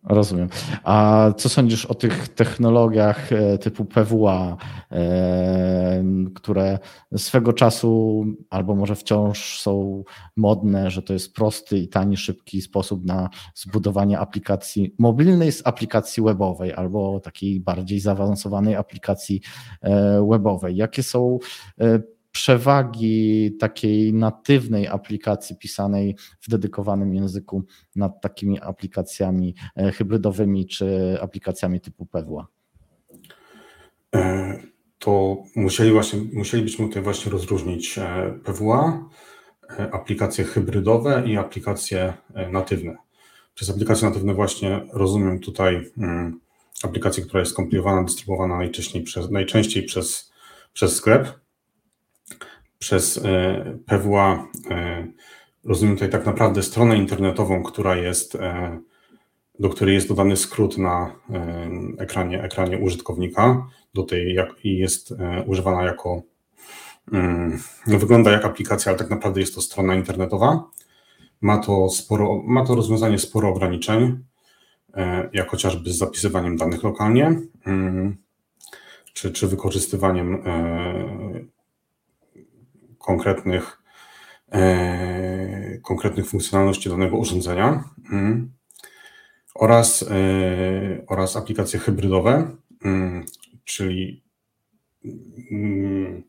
Rozumiem. 0.10 0.50
A 0.84 1.28
co 1.38 1.50
sądzisz 1.50 1.86
o 1.86 1.96
tych 1.96 2.28
technologiach 2.28 3.32
e, 3.32 3.58
typu 3.58 3.86
PWA, 3.86 4.58
e, 4.92 6.04
które 6.36 6.80
swego 7.18 7.54
czasu 7.54 8.24
albo 8.50 8.76
może 8.76 8.96
wciąż 8.96 9.60
są 9.60 10.04
modne, 10.36 10.92
że 10.92 11.02
to 11.02 11.14
jest 11.14 11.34
prosty 11.34 11.78
i 11.78 11.88
tani, 11.88 12.18
szybki 12.18 12.62
sposób 12.62 13.06
na 13.06 13.30
zbudowanie 13.56 14.20
aplikacji 14.20 14.96
mobilnej 15.00 15.52
z 15.52 15.68
aplikacji 15.68 16.24
webowej 16.24 16.74
albo 16.74 17.20
takiej 17.20 17.60
bardziej 17.60 18.00
zaawansowanej 18.00 18.76
aplikacji 18.76 19.42
webowej? 20.30 20.76
Jakie 20.76 21.04
są 21.04 21.40
przewagi 22.36 23.51
takiej 23.60 24.13
natywnej 24.13 24.88
aplikacji 24.88 25.56
pisanej 25.58 26.15
w 26.42 26.50
dedykowanym 26.50 27.15
języku 27.15 27.63
nad 27.96 28.22
takimi 28.22 28.62
aplikacjami 28.62 29.56
e, 29.75 29.92
hybrydowymi 29.92 30.68
czy 30.68 31.18
aplikacjami 31.22 31.82
typu 31.82 32.06
PWA? 32.06 32.48
E, 34.15 34.60
to 35.00 35.44
musieli 35.56 35.92
właśnie, 35.92 36.20
musielibyśmy 36.34 36.88
tutaj 36.88 37.04
właśnie 37.04 37.32
rozróżnić 37.32 37.98
e, 37.98 38.39
PWA, 38.44 39.10
aplikacje 39.92 40.44
hybrydowe 40.44 41.24
i 41.25 41.38
aplikacje 41.38 42.13
natywne. 42.51 42.96
Przez 43.54 43.70
aplikacje 43.70 44.08
natywne 44.08 44.34
właśnie 44.34 44.82
rozumiem 44.94 45.39
tutaj 45.39 45.92
mm, 45.98 46.39
aplikację, 46.84 47.24
która 47.24 47.39
jest 47.39 47.51
skompilowana, 47.51 48.04
dystrybuowana 48.04 48.58
najczęściej 48.58 49.04
przez, 49.04 49.32
najczęściej 49.32 49.84
przez, 49.84 50.32
przez 50.74 50.96
sklep, 50.96 51.45
przez 52.86 53.18
e, 53.18 53.77
PWA 53.86 54.48
e, 54.70 55.08
rozumiem 55.63 55.96
tutaj 55.96 56.10
tak 56.10 56.25
naprawdę 56.25 56.63
stronę 56.63 56.98
internetową, 56.98 57.63
która 57.63 57.96
jest, 57.96 58.36
e, 58.36 58.80
do 59.60 59.70
której 59.70 59.96
jest 59.96 60.08
dodany 60.08 60.38
skrót 60.38 60.77
na 60.77 61.15
ekranie, 61.98 62.44
ekranie 62.44 62.77
użytkownika, 62.77 63.68
do 63.94 64.04
tej 64.04 64.34
jak, 64.34 64.50
jest 64.63 65.13
używana 65.46 65.84
jako, 65.84 66.22
mm, 67.12 67.60
no 67.88 67.98
wygląda 68.00 68.32
jak 68.32 68.46
aplikacja, 68.46 68.89
ale 68.89 69.00
tak 69.00 69.10
naprawdę 69.10 69.39
jest 69.39 69.56
to 69.56 69.62
strona 69.62 69.96
internetowa. 69.96 70.70
Ma 71.42 71.58
to, 71.58 71.89
sporo, 71.89 72.42
ma 72.46 72.65
to 72.65 72.75
rozwiązanie 72.75 73.20
sporo 73.20 73.50
ograniczeń, 73.50 74.24
jak 75.34 75.50
chociażby 75.50 75.92
z 75.92 75.98
zapisywaniem 75.98 76.58
danych 76.58 76.84
lokalnie, 76.84 77.42
mm, 77.65 78.18
czy, 79.13 79.32
czy 79.32 79.48
wykorzystywaniem 79.48 80.44
konkretnych, 83.06 83.82
e, 84.52 85.78
konkretnych 85.84 86.28
funkcjonalności 86.28 86.90
danego 86.90 87.18
urządzenia 87.18 87.84
mm. 88.12 88.52
oraz, 89.56 90.04
e, 90.04 91.06
oraz 91.08 91.36
aplikacje 91.36 91.80
hybrydowe, 91.80 92.56
mm, 92.86 93.26
czyli, 93.66 94.24
mm, 95.52 96.24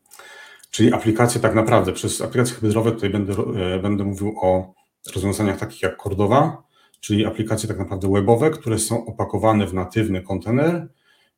czyli 0.71 0.93
aplikacje 0.93 1.41
tak 1.41 1.55
naprawdę, 1.55 1.93
przez 1.93 2.21
aplikacje 2.21 2.55
hybrydowe 2.55 2.91
tutaj 2.91 3.09
będę, 3.09 3.33
e, 3.33 3.79
będę 3.79 4.03
mówił 4.03 4.35
o 4.41 4.73
rozwiązaniach 5.15 5.59
takich 5.59 5.81
jak 5.81 5.97
Cordova, 6.03 6.63
czyli 6.99 7.25
aplikacje 7.25 7.69
tak 7.69 7.79
naprawdę 7.79 8.11
webowe, 8.11 8.49
które 8.49 8.79
są 8.79 9.05
opakowane 9.05 9.67
w 9.67 9.73
natywny 9.73 10.21
kontener 10.21 10.87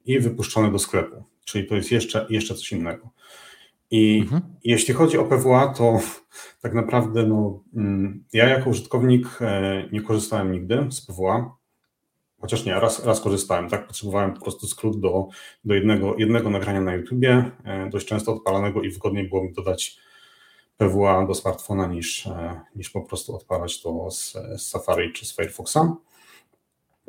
i 0.05 0.19
wypuszczone 0.19 0.72
do 0.72 0.79
sklepu. 0.79 1.24
Czyli 1.46 1.67
to 1.67 1.75
jest 1.75 1.91
jeszcze, 1.91 2.27
jeszcze 2.29 2.55
coś 2.55 2.72
innego. 2.72 3.10
I 3.91 4.19
mhm. 4.22 4.41
jeśli 4.63 4.93
chodzi 4.93 5.17
o 5.17 5.25
PWA, 5.25 5.74
to 5.74 6.00
tak 6.62 6.74
naprawdę 6.74 7.24
no, 7.24 7.63
mm, 7.75 8.24
ja 8.34 8.50
jako 8.50 8.69
użytkownik 8.69 9.27
e, 9.41 9.84
nie 9.91 10.01
korzystałem 10.01 10.51
nigdy 10.51 10.88
z 10.91 11.05
PWA. 11.05 11.55
chociaż 12.41 12.65
nie, 12.65 12.79
raz, 12.79 13.05
raz 13.05 13.22
korzystałem, 13.22 13.69
tak, 13.69 13.88
potrzebowałem 13.88 14.34
po 14.34 14.41
prostu 14.41 14.67
skrót 14.67 15.00
do, 15.00 15.27
do 15.65 15.74
jednego, 15.74 16.15
jednego 16.17 16.50
nagrania 16.50 16.81
na 16.81 16.96
YouTubie, 16.96 17.51
dość 17.91 18.08
często 18.08 18.34
odpalanego 18.34 18.81
i 18.81 18.89
wygodniej 18.89 19.29
było 19.29 19.43
mi 19.43 19.53
dodać 19.53 19.98
PWA 20.77 21.25
do 21.25 21.36
smartfona 21.36 21.88
niż, 21.88 22.29
niż 22.75 22.89
po 22.89 23.01
prostu 23.01 23.36
odpalać 23.36 23.81
to 23.81 24.12
z, 24.12 24.34
z 24.58 24.62
Safari 24.62 25.13
czy 25.13 25.25
z 25.25 25.36
Firefoxa. 25.36 25.96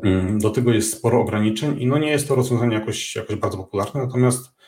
Mm, 0.02 0.38
do 0.38 0.50
tego 0.50 0.72
jest 0.72 0.92
sporo 0.92 1.20
ograniczeń 1.20 1.80
i 1.80 1.86
no 1.86 1.98
nie 1.98 2.10
jest 2.10 2.28
to 2.28 2.34
rozwiązanie 2.34 2.74
jakoś, 2.74 3.16
jakoś 3.16 3.36
bardzo 3.36 3.58
popularne, 3.58 4.00
natomiast 4.00 4.59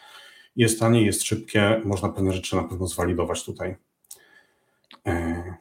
jest 0.57 0.81
tanie, 0.81 1.07
jest 1.07 1.23
szybkie, 1.23 1.81
można 1.85 2.09
pewne 2.09 2.33
rzeczy 2.33 2.57
na 2.57 2.65
pewno 2.65 2.87
zwalidować 2.87 3.45
tutaj. 3.45 3.77
E, 5.07 5.55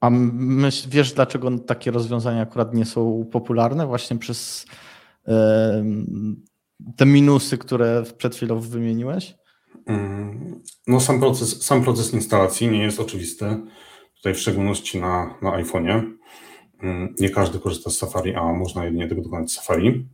A 0.00 0.10
myśl, 0.10 0.88
wiesz, 0.90 1.12
dlaczego 1.12 1.58
takie 1.58 1.90
rozwiązania 1.90 2.42
akurat 2.42 2.74
nie 2.74 2.84
są 2.84 3.26
popularne? 3.32 3.86
Właśnie 3.86 4.18
przez 4.18 4.66
te 6.96 7.06
minusy, 7.06 7.58
które 7.58 8.02
przed 8.18 8.36
chwilą 8.36 8.60
wymieniłeś? 8.60 9.34
Mm, 9.86 10.62
no 10.86 11.00
sam 11.00 11.20
proces, 11.20 11.62
sam 11.62 11.84
proces 11.84 12.14
instalacji 12.14 12.68
nie 12.68 12.82
jest 12.82 13.00
oczywisty. 13.00 13.56
Tutaj 14.16 14.34
w 14.34 14.38
szczególności 14.38 15.00
na, 15.00 15.34
na 15.42 15.50
iPhone'ie. 15.62 16.12
Mm, 16.82 17.14
nie 17.20 17.30
każdy 17.30 17.58
korzysta 17.58 17.90
z 17.90 17.96
Safari, 17.98 18.34
a 18.34 18.52
można 18.52 18.84
jedynie 18.84 19.08
tego 19.08 19.22
dokonać 19.22 19.50
z 19.52 19.54
Safari. 19.54 20.08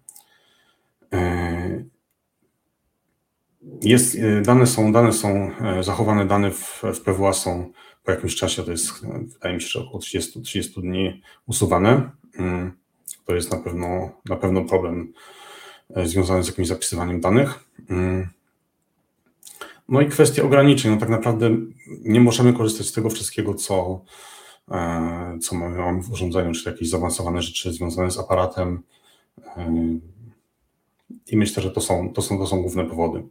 E, 3.64 3.88
jest, 3.88 4.14
e, 4.14 4.40
dane 4.42 4.66
są, 4.66 4.92
dane 4.92 5.12
są 5.12 5.50
e, 5.60 5.82
zachowane 5.82 6.26
dane 6.26 6.50
w, 6.50 6.82
w 6.94 7.00
PWA 7.00 7.32
są 7.32 7.72
po 8.04 8.10
jakimś 8.10 8.36
czasie, 8.36 8.62
to 8.62 8.70
jest 8.70 9.06
wydaje 9.32 9.54
mi 9.54 9.60
się, 9.60 9.68
że 9.68 9.80
około 9.80 9.98
30, 9.98 10.42
30 10.42 10.80
dni 10.80 11.22
usuwane. 11.46 12.10
Mm, 12.38 12.72
to 13.26 13.34
jest 13.34 13.52
na 13.52 13.58
pewno, 13.58 14.10
na 14.28 14.36
pewno 14.36 14.64
problem 14.64 15.12
związany 16.04 16.44
z 16.44 16.46
jakimś 16.46 16.68
zapisywaniem 16.68 17.20
danych. 17.20 17.64
Mm. 17.90 18.28
No 19.88 20.00
i 20.00 20.08
kwestia 20.08 20.42
ograniczeń. 20.42 20.92
No 20.92 20.96
tak 20.96 21.08
naprawdę 21.08 21.56
nie 22.04 22.20
możemy 22.20 22.52
korzystać 22.52 22.86
z 22.86 22.92
tego 22.92 23.10
wszystkiego, 23.10 23.54
co, 23.54 24.00
E, 24.70 25.38
co 25.42 25.56
mamy 25.56 26.02
w 26.02 26.12
urządzeniu, 26.12 26.52
czy 26.52 26.70
jakieś 26.70 26.88
zaawansowane 26.88 27.42
rzeczy 27.42 27.72
związane 27.72 28.10
z 28.10 28.18
aparatem. 28.18 28.82
E, 29.56 29.74
I 31.26 31.36
myślę, 31.36 31.62
że 31.62 31.70
to 31.70 31.80
są, 31.80 32.12
to 32.12 32.22
są, 32.22 32.38
to 32.38 32.46
są 32.46 32.60
główne 32.62 32.84
powody. 32.84 33.22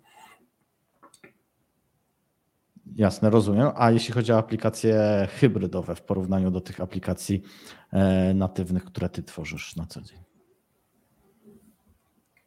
Jasne, 2.95 3.29
rozumiem. 3.29 3.69
A 3.75 3.91
jeśli 3.91 4.13
chodzi 4.13 4.31
o 4.31 4.37
aplikacje 4.37 5.27
hybrydowe 5.39 5.95
w 5.95 6.01
porównaniu 6.01 6.51
do 6.51 6.61
tych 6.61 6.81
aplikacji 6.81 7.43
e, 7.91 8.33
natywnych, 8.33 8.83
które 8.85 9.09
ty 9.09 9.23
tworzysz 9.23 9.75
na 9.75 9.85
co 9.85 10.01
dzień? 10.01 10.19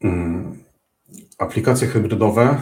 Mm, 0.00 0.65
aplikacje 1.38 1.88
hybrydowe 1.88 2.59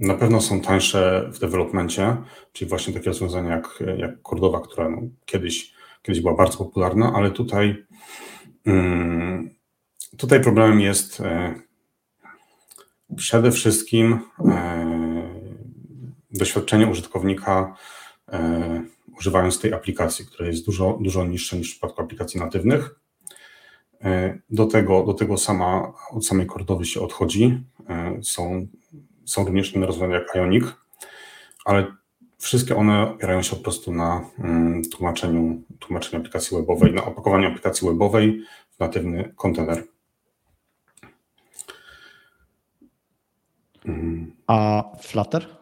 na 0.00 0.14
pewno 0.14 0.40
są 0.40 0.60
tańsze 0.60 1.30
w 1.32 1.38
developmencie, 1.38 2.16
czyli 2.52 2.68
właśnie 2.68 2.94
takie 2.94 3.06
rozwiązania 3.06 3.50
jak, 3.50 3.82
jak 3.96 4.22
Cordova, 4.22 4.60
która 4.60 4.88
no, 4.88 4.98
kiedyś, 5.24 5.72
kiedyś 6.02 6.20
była 6.20 6.34
bardzo 6.34 6.58
popularna, 6.58 7.12
ale 7.14 7.30
tutaj, 7.30 7.86
um, 8.66 9.50
tutaj 10.16 10.40
problemem 10.40 10.80
jest 10.80 11.20
e, 11.20 11.54
przede 13.16 13.52
wszystkim 13.52 14.18
e, 14.38 15.15
doświadczenie 16.38 16.86
użytkownika 16.86 17.76
e, 18.28 18.82
używając 19.18 19.60
tej 19.60 19.72
aplikacji, 19.72 20.26
która 20.26 20.48
jest 20.48 20.66
dużo, 20.66 20.98
dużo 21.00 21.24
niższa 21.24 21.56
niż 21.56 21.68
w 21.68 21.70
przypadku 21.70 22.02
aplikacji 22.02 22.40
natywnych. 22.40 23.00
E, 24.04 24.38
do 24.50 24.66
tego, 24.66 25.02
do 25.02 25.14
tego 25.14 25.36
sama, 25.36 25.92
od 26.10 26.26
samej 26.26 26.46
kordowy 26.46 26.84
się 26.84 27.00
odchodzi. 27.00 27.64
E, 27.88 28.18
są 28.22 28.66
są 29.26 29.44
również 29.44 29.72
inne 29.72 29.86
rozwiązania 29.86 30.18
jak 30.18 30.34
Ionic, 30.34 30.64
ale 31.64 31.86
wszystkie 32.38 32.76
one 32.76 33.02
opierają 33.02 33.42
się 33.42 33.56
po 33.56 33.62
prostu 33.62 33.92
na 33.92 34.30
mm, 34.38 34.82
tłumaczeniu, 34.84 35.62
tłumaczeniu 35.78 36.20
aplikacji 36.20 36.56
webowej, 36.56 36.92
na 36.92 37.04
opakowaniu 37.04 37.48
aplikacji 37.48 37.88
webowej 37.88 38.42
w 38.70 38.80
natywny 38.80 39.32
kontener. 39.36 39.84
A 44.46 44.84
Flutter? 45.00 45.55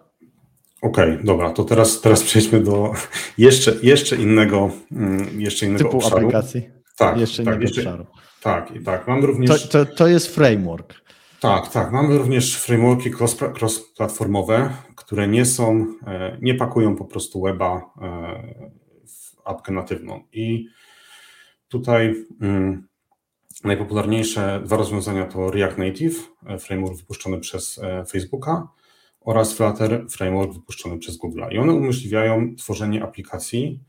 Okej, 0.85 1.13
okay, 1.13 1.25
dobra, 1.25 1.51
to 1.51 1.65
teraz, 1.65 2.01
teraz 2.01 2.23
przejdźmy 2.23 2.61
do 2.61 2.93
jeszcze, 3.39 3.77
jeszcze 3.83 4.17
innego, 4.17 4.71
mm, 4.93 5.41
jeszcze 5.41 5.67
innego 5.67 5.85
Typu 5.85 5.97
obszaru. 5.97 6.17
aplikacji? 6.17 6.71
Tak, 6.97 7.21
jeszcze 7.21 7.37
tak, 7.37 7.47
innego 7.47 7.63
jeszcze, 7.63 7.81
obszaru. 7.81 8.07
Tak, 8.43 8.77
i 8.77 8.85
tak. 8.85 9.09
Mam 9.09 9.25
również... 9.25 9.69
To, 9.69 9.87
to, 9.87 9.95
to 9.95 10.07
jest 10.07 10.35
framework. 10.35 10.95
Tak, 11.41 11.69
tak. 11.69 11.93
Mamy 11.93 12.19
również 12.19 12.57
frameworki 12.57 13.11
cross-platformowe, 13.61 14.71
które 14.97 15.29
nie 15.29 15.45
są, 15.45 15.87
e, 16.07 16.39
nie 16.43 16.55
pakują 16.55 16.97
po 16.97 17.05
prostu 17.05 17.41
weba 17.41 17.77
e, 17.77 17.81
w 19.07 19.49
apkę 19.49 19.73
natywną. 19.73 20.21
I 20.33 20.69
tutaj 21.69 22.15
mm, 22.41 22.89
najpopularniejsze 23.65 24.61
dwa 24.65 24.77
rozwiązania 24.77 25.25
to 25.27 25.51
React 25.51 25.79
Native, 25.79 26.31
e, 26.47 26.59
framework 26.59 26.97
wypuszczony 26.97 27.41
przez 27.41 27.81
Facebooka 28.11 28.69
oraz 29.25 29.55
Flutter, 29.57 30.07
framework 30.11 30.53
wypuszczony 30.53 30.99
przez 30.99 31.17
Google. 31.17 31.43
I 31.51 31.59
one 31.59 31.73
umożliwiają 31.73 32.57
tworzenie 32.57 33.03
aplikacji 33.03 33.81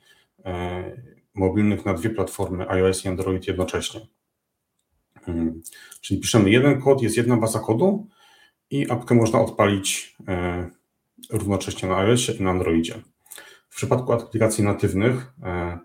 mobilnych 1.36 1.86
na 1.86 1.94
dwie 1.94 2.10
platformy 2.10 2.70
iOS 2.70 3.06
i 3.06 3.08
Android 3.08 3.48
jednocześnie. 3.48 4.02
Hmm. 5.22 5.62
Czyli 6.02 6.20
piszemy 6.20 6.50
jeden 6.50 6.82
kod, 6.82 7.02
jest 7.02 7.18
jedna 7.18 7.38
baza 7.38 7.60
kodu 7.60 8.08
i 8.70 8.92
apkę 8.92 9.16
można 9.16 9.40
odpalić 9.40 10.16
e, 10.28 10.70
równocześnie 11.32 11.90
na 11.90 11.98
iOSie 11.98 12.34
i 12.34 12.44
na 12.44 12.52
Androidzie. 12.52 13.02
W 13.70 13.76
przypadku 13.76 14.14
aplikacji 14.14 14.64
natywnych 14.64 15.34
e, 15.44 15.80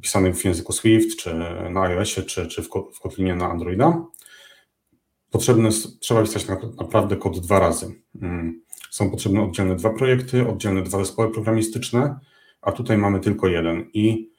pisanych 0.00 0.36
w 0.36 0.44
języku 0.44 0.72
Swift, 0.72 1.18
czy 1.18 1.34
na 1.70 1.82
iOSie, 1.82 2.22
czy, 2.22 2.46
czy 2.46 2.62
w 2.62 3.00
Kotlinie 3.02 3.34
na 3.34 3.50
Androida, 3.50 4.04
potrzebne, 5.30 5.68
trzeba 6.00 6.22
pisać 6.22 6.46
naprawdę 6.78 7.16
kod 7.16 7.40
dwa 7.40 7.58
razy. 7.58 8.02
Hmm. 8.20 8.62
Są 8.90 9.10
potrzebne 9.10 9.42
oddzielne 9.42 9.76
dwa 9.76 9.90
projekty, 9.90 10.48
oddzielne 10.48 10.82
dwa 10.82 10.98
zespoły 10.98 11.30
programistyczne, 11.32 12.18
a 12.62 12.72
tutaj 12.72 12.98
mamy 12.98 13.20
tylko 13.20 13.48
jeden. 13.48 13.90
I 13.94 14.30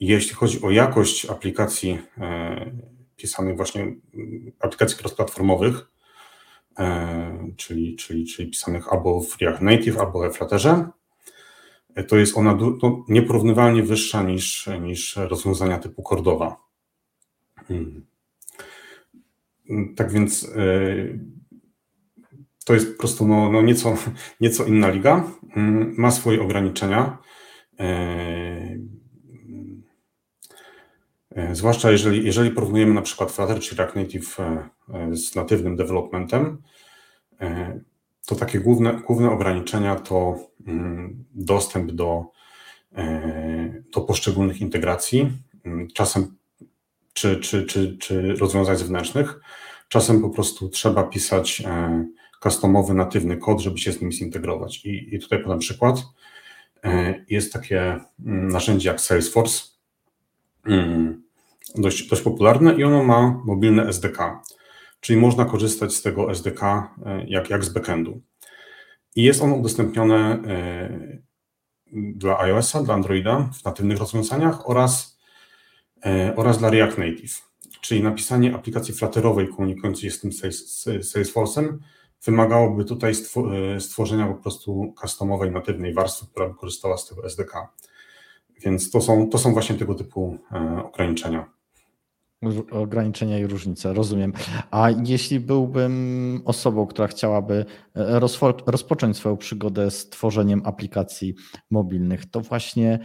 jeśli 0.00 0.34
chodzi 0.34 0.62
o 0.62 0.70
jakość 0.70 1.26
aplikacji 1.26 1.98
e, 2.18 2.70
pisanych 3.16 3.56
właśnie 3.56 3.82
mm, 3.82 4.52
aplikacji 4.60 4.98
cross-platformowych, 4.98 5.90
e, 6.78 7.52
czyli, 7.56 7.96
czyli, 7.96 8.26
czyli 8.26 8.50
pisanych 8.50 8.92
albo 8.92 9.20
w 9.20 9.40
React 9.40 9.62
Native, 9.62 9.98
albo 9.98 10.20
we 10.20 10.30
Flutterze, 10.30 10.88
e, 11.94 12.04
to 12.04 12.16
jest 12.16 12.36
ona 12.36 12.58
to 12.80 13.04
nieporównywalnie 13.08 13.82
wyższa 13.82 14.22
niż, 14.22 14.68
niż 14.80 15.16
rozwiązania 15.16 15.78
typu 15.78 16.02
Cordova. 16.02 16.56
Hmm. 17.68 18.06
Tak 19.96 20.12
więc 20.12 20.44
e, 20.44 20.68
to 22.64 22.74
jest 22.74 22.92
po 22.92 22.98
prostu 22.98 23.28
no, 23.28 23.52
no 23.52 23.62
nieco, 23.62 23.96
nieco 24.40 24.64
inna 24.64 24.88
liga. 24.88 25.24
Hmm, 25.54 25.94
ma 25.98 26.10
swoje 26.10 26.42
ograniczenia. 26.42 27.18
E, 31.36 31.54
zwłaszcza 31.54 31.90
jeżeli, 31.90 32.26
jeżeli 32.26 32.50
porównujemy 32.50 32.94
na 32.94 33.02
przykład 33.02 33.32
Flutter 33.32 33.60
czy 33.60 33.76
React 33.76 33.96
Native 33.96 34.40
e, 34.40 34.68
e, 34.94 35.16
z 35.16 35.34
natywnym 35.34 35.76
developmentem, 35.76 36.62
to 38.26 38.34
takie 38.34 38.60
główne, 38.60 39.00
główne 39.06 39.30
ograniczenia 39.30 39.96
to 39.96 40.38
mm, 40.66 41.24
dostęp 41.34 41.92
do, 41.92 42.24
do 43.94 44.00
poszczególnych 44.00 44.60
integracji, 44.60 45.32
mm, 45.64 45.88
czasem 45.94 46.36
czy, 47.16 47.36
czy, 47.36 47.66
czy, 47.66 47.96
czy 47.98 48.34
rozwiązań 48.34 48.76
zewnętrznych. 48.76 49.40
Czasem 49.88 50.20
po 50.20 50.30
prostu 50.30 50.68
trzeba 50.68 51.02
pisać 51.02 51.62
customowy, 52.42 52.94
natywny 52.94 53.36
kod, 53.36 53.60
żeby 53.60 53.78
się 53.78 53.92
z 53.92 54.00
nimi 54.00 54.12
zintegrować. 54.12 54.84
I, 54.84 55.14
i 55.14 55.18
tutaj 55.18 55.42
podam 55.42 55.58
przykład. 55.58 56.02
Jest 57.28 57.52
takie 57.52 57.80
mm, 58.26 58.48
narzędzie 58.48 58.88
jak 58.88 59.00
Salesforce 59.00 59.62
dość, 61.74 62.08
dość 62.08 62.22
popularne 62.22 62.74
i 62.74 62.84
ono 62.84 63.04
ma 63.04 63.42
mobilne 63.44 63.88
SDK, 63.88 64.42
czyli 65.00 65.20
można 65.20 65.44
korzystać 65.44 65.94
z 65.94 66.02
tego 66.02 66.30
SDK 66.30 66.62
e, 66.62 67.24
jak, 67.28 67.50
jak 67.50 67.64
z 67.64 67.68
backendu. 67.68 68.20
I 69.16 69.22
jest 69.22 69.42
ono 69.42 69.54
udostępnione 69.54 70.42
e, 70.46 71.18
dla 71.92 72.38
iOS-a, 72.38 72.82
dla 72.82 72.94
Androida 72.94 73.50
w 73.60 73.64
natywnych 73.64 73.98
rozwiązaniach 73.98 74.70
oraz, 74.70 75.15
e, 75.15 75.15
oraz 76.36 76.58
dla 76.58 76.70
React 76.70 76.98
Native. 76.98 77.42
Czyli 77.80 78.02
napisanie 78.02 78.54
aplikacji 78.54 78.94
flatterowej 78.94 79.48
komunikującej 79.48 80.10
się 80.10 80.16
z 80.16 80.20
tym 80.20 80.30
Salesforce'em 81.00 81.78
wymagałoby 82.24 82.84
tutaj 82.84 83.12
stworzenia 83.78 84.26
po 84.26 84.34
prostu 84.34 84.94
customowej, 85.00 85.50
natywnej 85.50 85.94
warstwy, 85.94 86.26
która 86.26 86.48
by 86.48 86.54
korzystała 86.54 86.96
z 86.96 87.08
tego 87.08 87.26
SDK. 87.26 87.68
Więc 88.60 88.90
to 88.90 89.00
są, 89.00 89.28
to 89.28 89.38
są 89.38 89.52
właśnie 89.52 89.74
tego 89.74 89.94
typu 89.94 90.38
ograniczenia. 90.84 91.56
Ograniczenia 92.70 93.38
i 93.38 93.46
różnice, 93.46 93.92
rozumiem. 93.92 94.32
A 94.70 94.90
jeśli 94.90 95.40
byłbym 95.40 96.42
osobą, 96.44 96.86
która 96.86 97.08
chciałaby 97.08 97.64
e, 97.94 98.20
rozpocząć 98.66 99.16
swoją 99.16 99.36
przygodę 99.36 99.90
z 99.90 100.08
tworzeniem 100.08 100.62
aplikacji 100.64 101.34
mobilnych, 101.70 102.30
to 102.30 102.40
właśnie 102.40 102.98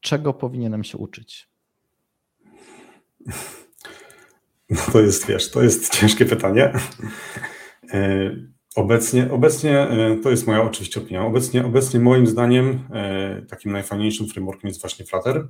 czego 0.00 0.34
powinienem 0.34 0.84
się 0.84 0.98
uczyć? 0.98 1.48
No 4.70 4.77
to 4.92 5.00
jest, 5.00 5.26
wiesz, 5.26 5.50
to 5.50 5.62
jest 5.62 5.88
ciężkie 5.98 6.24
pytanie. 6.24 6.72
E, 7.92 8.30
obecnie, 8.76 9.32
obecnie 9.32 9.80
e, 9.80 10.16
to 10.22 10.30
jest 10.30 10.46
moja 10.46 10.62
oczywiście 10.62 11.00
opinia. 11.00 11.24
Obecnie, 11.24 11.66
obecnie 11.66 12.00
moim 12.00 12.26
zdaniem 12.26 12.88
takim 13.50 13.72
najfajniejszym 13.72 14.26
frameworkiem 14.26 14.68
jest 14.68 14.80
właśnie 14.80 15.06
Flutter 15.06 15.48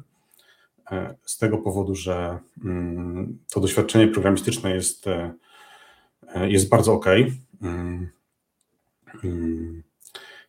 z 1.24 1.38
tego 1.38 1.59
powodu, 1.59 1.94
że 1.94 2.38
mm, 2.64 3.38
to 3.51 3.61
doświadczenie 3.61 4.09
programistyczne 4.09 4.74
jest, 4.74 5.07
e, 5.07 5.35
jest 6.48 6.68
bardzo 6.68 6.92
ok. 6.92 7.07
Mm, 7.62 8.09
mm, 9.24 9.83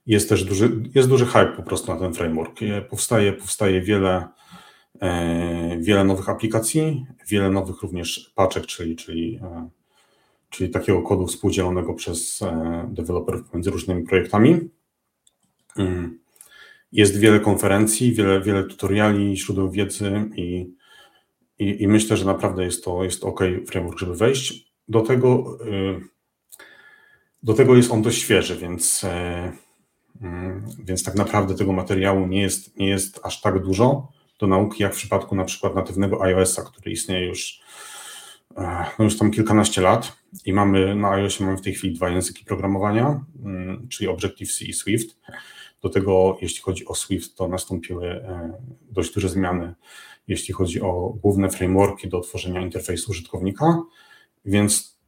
jest 0.06 0.30
też 0.30 0.44
duży, 0.44 0.84
jest 0.96 1.10
duży 1.10 1.26
hype 1.26 1.54
po 1.56 1.64
prostu 1.64 1.94
na 1.94 2.00
ten 2.00 2.14
framework. 2.14 2.60
Powstaje, 2.90 3.34
powstaje 3.34 3.82
wiele, 3.82 4.18
e, 4.18 4.28
wiele 5.80 6.04
nowych 6.04 6.30
aplikacji, 6.30 7.06
wiele 7.28 7.50
nowych 7.50 7.82
również 7.82 8.32
paczek, 8.36 8.66
czyli, 8.66 8.96
czyli, 8.96 9.40
e, 9.44 9.70
czyli 10.50 10.70
takiego 10.70 11.02
kodu 11.02 11.28
współdzielonego 11.28 11.94
przez 11.94 12.40
deweloperów 12.88 13.54
między 13.54 13.72
różnymi 13.72 14.04
projektami. 14.04 14.70
Jest 16.92 17.18
wiele 17.18 17.40
konferencji, 17.40 18.14
wiele, 18.14 18.42
wiele 18.42 18.64
tutoriali, 18.64 19.38
źródeł 19.38 19.72
wiedzy 19.72 20.30
i, 20.36 20.74
i, 21.60 21.84
i 21.84 21.88
myślę, 21.88 22.18
że 22.18 22.26
naprawdę 22.26 22.64
jest 22.64 22.84
to 22.84 23.04
jest 23.04 23.24
ok 23.24 23.40
framework, 23.68 24.00
żeby 24.00 24.16
wejść. 24.16 24.74
Do 24.88 25.02
tego, 25.02 25.58
do 27.44 27.54
tego 27.54 27.76
jest 27.76 27.92
on 27.92 28.02
dość 28.02 28.22
świeży, 28.22 28.56
więc, 28.56 29.04
e, 29.04 29.52
mm, 30.22 30.66
więc 30.84 31.04
tak 31.04 31.16
naprawdę 31.16 31.56
tego 31.56 31.74
materiału 31.74 32.28
nie 32.28 32.42
jest, 32.42 32.78
nie 32.78 32.90
jest 32.90 33.20
aż 33.24 33.42
tak 33.42 33.64
dużo 33.64 34.08
do 34.40 34.48
nauki, 34.48 34.84
jak 34.84 34.94
w 34.94 34.98
przypadku 34.98 35.36
na 35.36 35.46
przykład 35.46 35.76
natywnego 35.76 36.24
iOS-a, 36.24 36.62
który 36.62 36.92
istnieje 36.92 37.28
już, 37.28 37.62
e, 38.58 38.86
no 39.00 39.06
już 39.06 39.18
tam 39.18 39.32
kilkanaście 39.32 39.82
lat 39.82 40.18
i 40.46 40.54
mamy 40.54 40.96
na 40.96 41.10
iOSie 41.10 41.46
mamy 41.46 41.58
w 41.58 41.62
tej 41.62 41.74
chwili 41.74 41.96
dwa 41.96 42.10
języki 42.10 42.46
programowania, 42.46 43.24
mm, 43.46 43.88
czyli 43.90 44.10
Objective-C 44.10 44.66
i 44.66 44.74
Swift. 44.74 45.18
Do 45.82 45.90
tego, 45.90 46.38
jeśli 46.42 46.62
chodzi 46.62 46.86
o 46.86 46.96
Swift, 46.96 47.36
to 47.36 47.48
nastąpiły 47.48 48.08
e, 48.08 48.54
dość 48.92 49.14
duże 49.14 49.30
zmiany, 49.30 49.76
jeśli 50.28 50.54
chodzi 50.54 50.82
o 50.82 51.14
główne 51.22 51.50
frameworki 51.50 52.10
do 52.10 52.22
tworzenia 52.22 52.62
interfejsu 52.62 53.12
użytkownika, 53.12 53.82
więc 54.46 55.00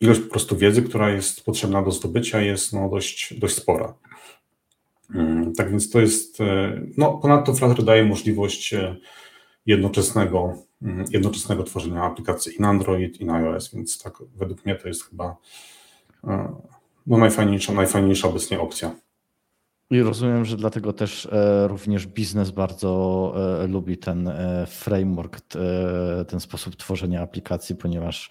ilość 0.00 0.20
po 0.20 0.30
prostu 0.30 0.56
wiedzy, 0.56 0.82
która 0.82 1.10
jest 1.10 1.44
potrzebna 1.44 1.82
do 1.82 1.90
zdobycia, 1.90 2.40
jest 2.40 2.72
no, 2.72 2.88
dość, 2.88 3.34
dość 3.38 3.54
spora. 3.54 3.94
Mm, 5.14 5.52
tak 5.52 5.70
więc 5.70 5.90
to 5.90 6.00
jest, 6.00 6.40
e, 6.40 6.80
no 6.96 7.18
ponadto 7.18 7.54
Flutter 7.54 7.84
daje 7.84 8.04
możliwość 8.04 8.74
e, 8.74 8.96
jednoczesnego, 9.66 10.54
mm, 10.82 11.04
jednoczesnego 11.10 11.62
tworzenia 11.62 12.02
aplikacji 12.02 12.56
i 12.56 12.60
na 12.60 12.68
Android, 12.68 13.20
i 13.20 13.24
na 13.24 13.34
iOS, 13.34 13.74
więc 13.74 14.02
tak 14.02 14.18
według 14.36 14.64
mnie 14.64 14.74
to 14.74 14.88
jest 14.88 15.04
chyba 15.04 15.36
no, 17.06 17.18
najfajniejsza, 17.18 17.72
najfajniejsza 17.72 18.28
obecnie 18.28 18.60
opcja. 18.60 18.94
I 19.90 20.02
rozumiem, 20.02 20.44
że 20.44 20.56
dlatego 20.56 20.92
też 20.92 21.26
e, 21.26 21.68
również 21.68 22.06
biznes 22.06 22.50
bardzo 22.50 23.34
e, 23.62 23.66
lubi 23.66 23.98
ten 23.98 24.28
e, 24.28 24.66
framework, 24.66 25.40
ten 26.28 26.40
sposób 26.40 26.76
tworzenia 26.76 27.22
aplikacji, 27.22 27.76
ponieważ 27.76 28.30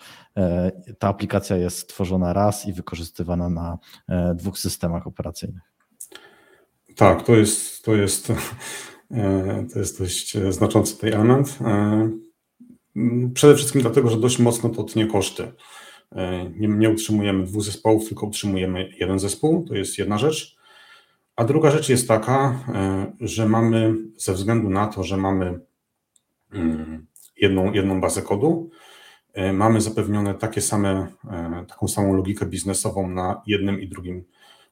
ta 0.99 1.07
aplikacja 1.07 1.57
jest 1.57 1.89
tworzona 1.89 2.33
raz 2.33 2.67
i 2.67 2.73
wykorzystywana 2.73 3.49
na 3.49 3.77
dwóch 4.35 4.59
systemach 4.59 5.07
operacyjnych. 5.07 5.72
Tak, 6.95 7.23
to 7.23 7.35
jest, 7.35 7.85
to 7.85 7.95
jest, 7.95 8.27
to 9.73 9.79
jest 9.79 9.99
dość 9.99 10.37
znaczący 10.49 10.97
ten 10.97 11.13
element. 11.13 11.59
Przede 13.33 13.55
wszystkim 13.55 13.81
dlatego, 13.81 14.09
że 14.09 14.17
dość 14.17 14.39
mocno 14.39 14.69
to 14.69 14.83
tnie 14.83 15.07
koszty. 15.07 15.51
Nie, 16.55 16.67
nie 16.67 16.89
utrzymujemy 16.89 17.45
dwóch 17.45 17.63
zespołów, 17.63 18.07
tylko 18.07 18.25
utrzymujemy 18.25 18.89
jeden 18.99 19.19
zespół, 19.19 19.65
to 19.65 19.75
jest 19.75 19.97
jedna 19.97 20.17
rzecz. 20.17 20.57
A 21.35 21.43
druga 21.43 21.71
rzecz 21.71 21.89
jest 21.89 22.07
taka, 22.07 22.59
e, 22.73 23.11
że 23.19 23.49
mamy, 23.49 23.95
ze 24.17 24.33
względu 24.33 24.69
na 24.69 24.87
to, 24.87 25.03
że 25.03 25.17
mamy 25.17 25.59
mm, 26.53 27.07
jedną, 27.37 27.71
jedną 27.71 28.01
bazę 28.01 28.21
kodu, 28.21 28.69
e, 29.33 29.53
mamy 29.53 29.81
zapewnione 29.81 30.33
takie 30.33 30.61
same, 30.61 31.07
e, 31.31 31.65
taką 31.67 31.87
samą 31.87 32.13
logikę 32.13 32.45
biznesową 32.45 33.09
na 33.09 33.41
jednym 33.47 33.81
i 33.81 33.87
drugim 33.87 34.23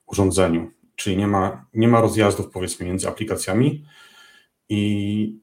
urządzeniu. 0.06 0.72
Czyli 1.02 1.18
nie 1.18 1.28
ma, 1.28 1.66
nie 1.74 1.88
ma 1.88 2.02
rozjazdów 2.02 2.50
powiedzmy 2.50 2.86
między 2.86 3.08
aplikacjami 3.08 3.86
i, 4.70 5.40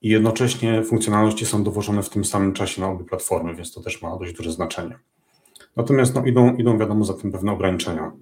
i 0.00 0.08
jednocześnie 0.08 0.82
funkcjonalności 0.82 1.46
są 1.46 1.64
dowożone 1.64 2.02
w 2.02 2.08
tym 2.08 2.24
samym 2.24 2.52
czasie 2.52 2.80
na 2.80 2.88
obie 2.88 3.04
platformy, 3.04 3.54
więc 3.54 3.72
to 3.72 3.80
też 3.80 4.02
ma 4.02 4.16
dość 4.16 4.32
duże 4.32 4.52
znaczenie. 4.52 4.98
Natomiast 5.76 6.14
no, 6.14 6.24
idą, 6.24 6.56
idą 6.56 6.78
wiadomo 6.78 7.04
za 7.04 7.14
tym 7.14 7.32
pewne 7.32 7.52
ograniczenia. 7.52 8.12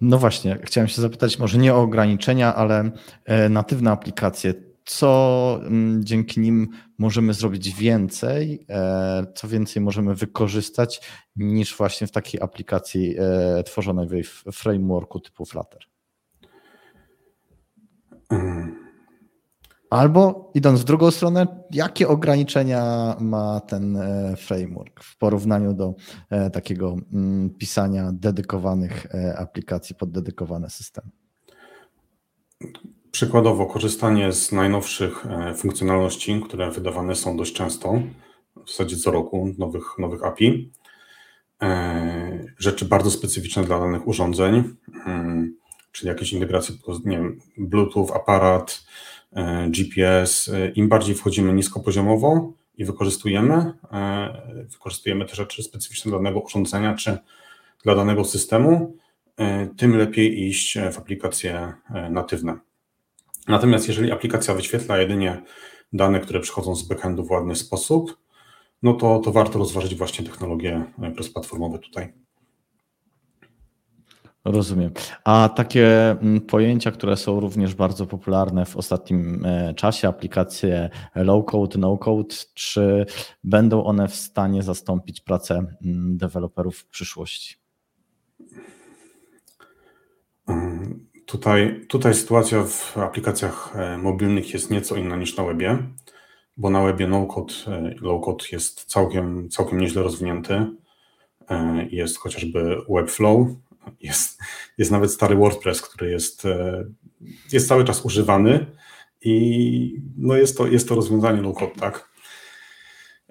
No 0.00 0.18
właśnie, 0.18 0.58
chciałem 0.62 0.88
się 0.88 1.02
zapytać 1.02 1.38
może 1.38 1.58
nie 1.58 1.74
o 1.74 1.80
ograniczenia, 1.82 2.54
ale 2.54 2.90
e, 3.24 3.48
natywne 3.48 3.90
aplikacje. 3.90 4.54
Co 4.84 5.60
mm, 5.62 6.04
dzięki 6.04 6.40
nim 6.40 6.68
możemy 6.98 7.34
zrobić 7.34 7.74
więcej, 7.74 8.66
e, 8.68 9.26
co 9.34 9.48
więcej 9.48 9.82
możemy 9.82 10.14
wykorzystać 10.14 11.00
niż 11.36 11.76
właśnie 11.76 12.06
w 12.06 12.10
takiej 12.10 12.40
aplikacji 12.40 13.16
e, 13.18 13.62
tworzonej 13.62 14.24
w 14.24 14.44
frameworku 14.52 15.20
typu 15.20 15.44
Flutter? 15.44 15.80
Hmm. 18.28 18.82
Albo 19.90 20.50
idąc 20.54 20.80
w 20.80 20.84
drugą 20.84 21.10
stronę, 21.10 21.46
jakie 21.70 22.08
ograniczenia 22.08 23.16
ma 23.20 23.60
ten 23.60 23.96
e, 23.96 24.36
framework 24.36 25.02
w 25.04 25.18
porównaniu 25.18 25.74
do 25.74 25.94
takiego 26.52 26.96
mm, 27.12 27.50
pisania 27.50 28.10
dedykowanych 28.12 29.06
aplikacji 29.36 29.94
pod 29.94 30.10
dedykowane 30.10 30.70
systemy? 30.70 31.10
Przykładowo, 33.12 33.66
korzystanie 33.66 34.32
z 34.32 34.52
najnowszych 34.52 35.26
funkcjonalności, 35.56 36.42
które 36.46 36.70
wydawane 36.70 37.14
są 37.14 37.36
dość 37.36 37.52
często, 37.52 38.02
w 38.66 38.70
zasadzie 38.70 38.96
co 38.96 39.10
roku, 39.10 39.54
nowych, 39.58 39.84
nowych 39.98 40.24
API. 40.24 40.72
Rzeczy 42.58 42.84
bardzo 42.84 43.10
specyficzne 43.10 43.64
dla 43.64 43.78
danych 43.78 44.08
urządzeń, 44.08 44.64
mm, 45.06 45.56
czyli 45.92 46.08
jakieś 46.08 46.32
integracje, 46.32 46.74
nie 47.04 47.16
wiem, 47.16 47.40
Bluetooth, 47.58 48.12
aparat, 48.14 48.84
E, 49.32 49.68
GPS, 49.70 50.48
e, 50.48 50.68
im 50.68 50.88
bardziej 50.88 51.14
wchodzimy 51.14 51.52
niskopoziomowo 51.52 52.52
i 52.78 52.84
wykorzystujemy, 52.84 53.72
e, 53.92 54.66
wykorzystujemy 54.72 55.24
te 55.24 55.34
rzeczy 55.34 55.62
specyficzne 55.62 56.10
dla 56.10 56.18
danego 56.18 56.40
urządzenia 56.40 56.94
czy 56.94 57.18
dla 57.84 57.94
danego 57.94 58.24
systemu, 58.24 58.96
tym 59.76 59.98
lepiej 59.98 60.42
iść 60.48 60.78
w 60.92 60.98
aplikacje 60.98 61.72
natywne. 62.10 62.58
Natomiast 63.48 63.88
jeżeli 63.88 64.12
aplikacja 64.12 64.54
wyświetla 64.54 64.98
jedynie 64.98 65.42
dane, 65.92 66.20
które 66.20 66.40
przychodzą 66.40 66.76
z 66.76 66.82
backendu 66.82 67.24
w 67.24 67.30
ładny 67.30 67.56
sposób, 67.56 68.18
no 68.82 68.94
to, 68.94 69.18
to 69.18 69.32
warto 69.32 69.58
rozważyć 69.58 69.94
właśnie 69.94 70.24
technologie 70.24 70.84
cross-platformowe 70.98 71.78
tutaj. 71.78 72.12
Rozumiem. 74.44 74.92
A 75.24 75.48
takie 75.56 76.10
mm, 76.10 76.40
pojęcia, 76.40 76.90
które 76.90 77.16
są 77.16 77.40
również 77.40 77.74
bardzo 77.74 78.06
popularne 78.06 78.66
w 78.66 78.76
ostatnim 78.76 79.44
e, 79.44 79.74
czasie, 79.74 80.08
aplikacje 80.08 80.90
low-code, 81.14 81.78
no-code, 81.78 82.34
czy 82.54 83.06
będą 83.44 83.84
one 83.84 84.08
w 84.08 84.14
stanie 84.14 84.62
zastąpić 84.62 85.20
pracę 85.20 85.54
mm, 85.54 86.16
deweloperów 86.16 86.78
w 86.78 86.86
przyszłości? 86.86 87.56
Tutaj, 91.32 91.80
tutaj 91.88 92.14
sytuacja 92.14 92.64
w 92.64 92.98
aplikacjach 92.98 93.76
e, 93.76 93.98
mobilnych 93.98 94.54
jest 94.54 94.70
nieco 94.70 94.96
inna 94.96 95.16
niż 95.16 95.36
na 95.36 95.44
webie, 95.44 95.78
bo 96.56 96.70
na 96.70 96.82
webie 96.82 97.06
no-code, 97.06 97.54
e, 97.66 97.94
low-code 98.00 98.52
jest 98.52 98.84
całkiem, 98.84 99.48
całkiem 99.48 99.80
nieźle 99.80 100.02
rozwinięty. 100.02 100.66
Jest 101.90 102.18
chociażby 102.18 102.76
Webflow, 102.88 103.48
jest, 104.00 104.40
jest 104.78 104.90
nawet 104.90 105.12
stary 105.12 105.36
WordPress, 105.36 105.82
który 105.82 106.10
jest, 106.10 106.44
e, 106.44 106.84
jest 107.52 107.68
cały 107.68 107.84
czas 107.84 108.04
używany 108.04 108.66
i 109.20 110.02
no 110.16 110.36
jest, 110.36 110.58
to, 110.58 110.66
jest 110.66 110.88
to 110.88 110.94
rozwiązanie 110.94 111.42
low-code, 111.42 111.80
tak? 111.80 112.08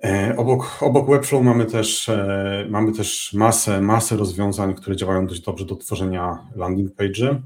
E, 0.04 0.36
obok, 0.38 0.78
obok 0.84 1.10
Webflow 1.10 1.44
mamy 1.44 1.66
też, 1.66 2.10
e, 2.10 2.66
mamy 2.70 2.92
też 2.92 3.34
masę, 3.34 3.82
masę 3.82 4.18
rozwiązań, 4.18 4.76
które 4.76 4.96
działają 4.96 5.28
dość 5.28 5.42
dobrze 5.42 5.66
do 5.66 5.76
tworzenia 5.76 6.38
landing 6.56 6.96
page'y. 6.96 7.42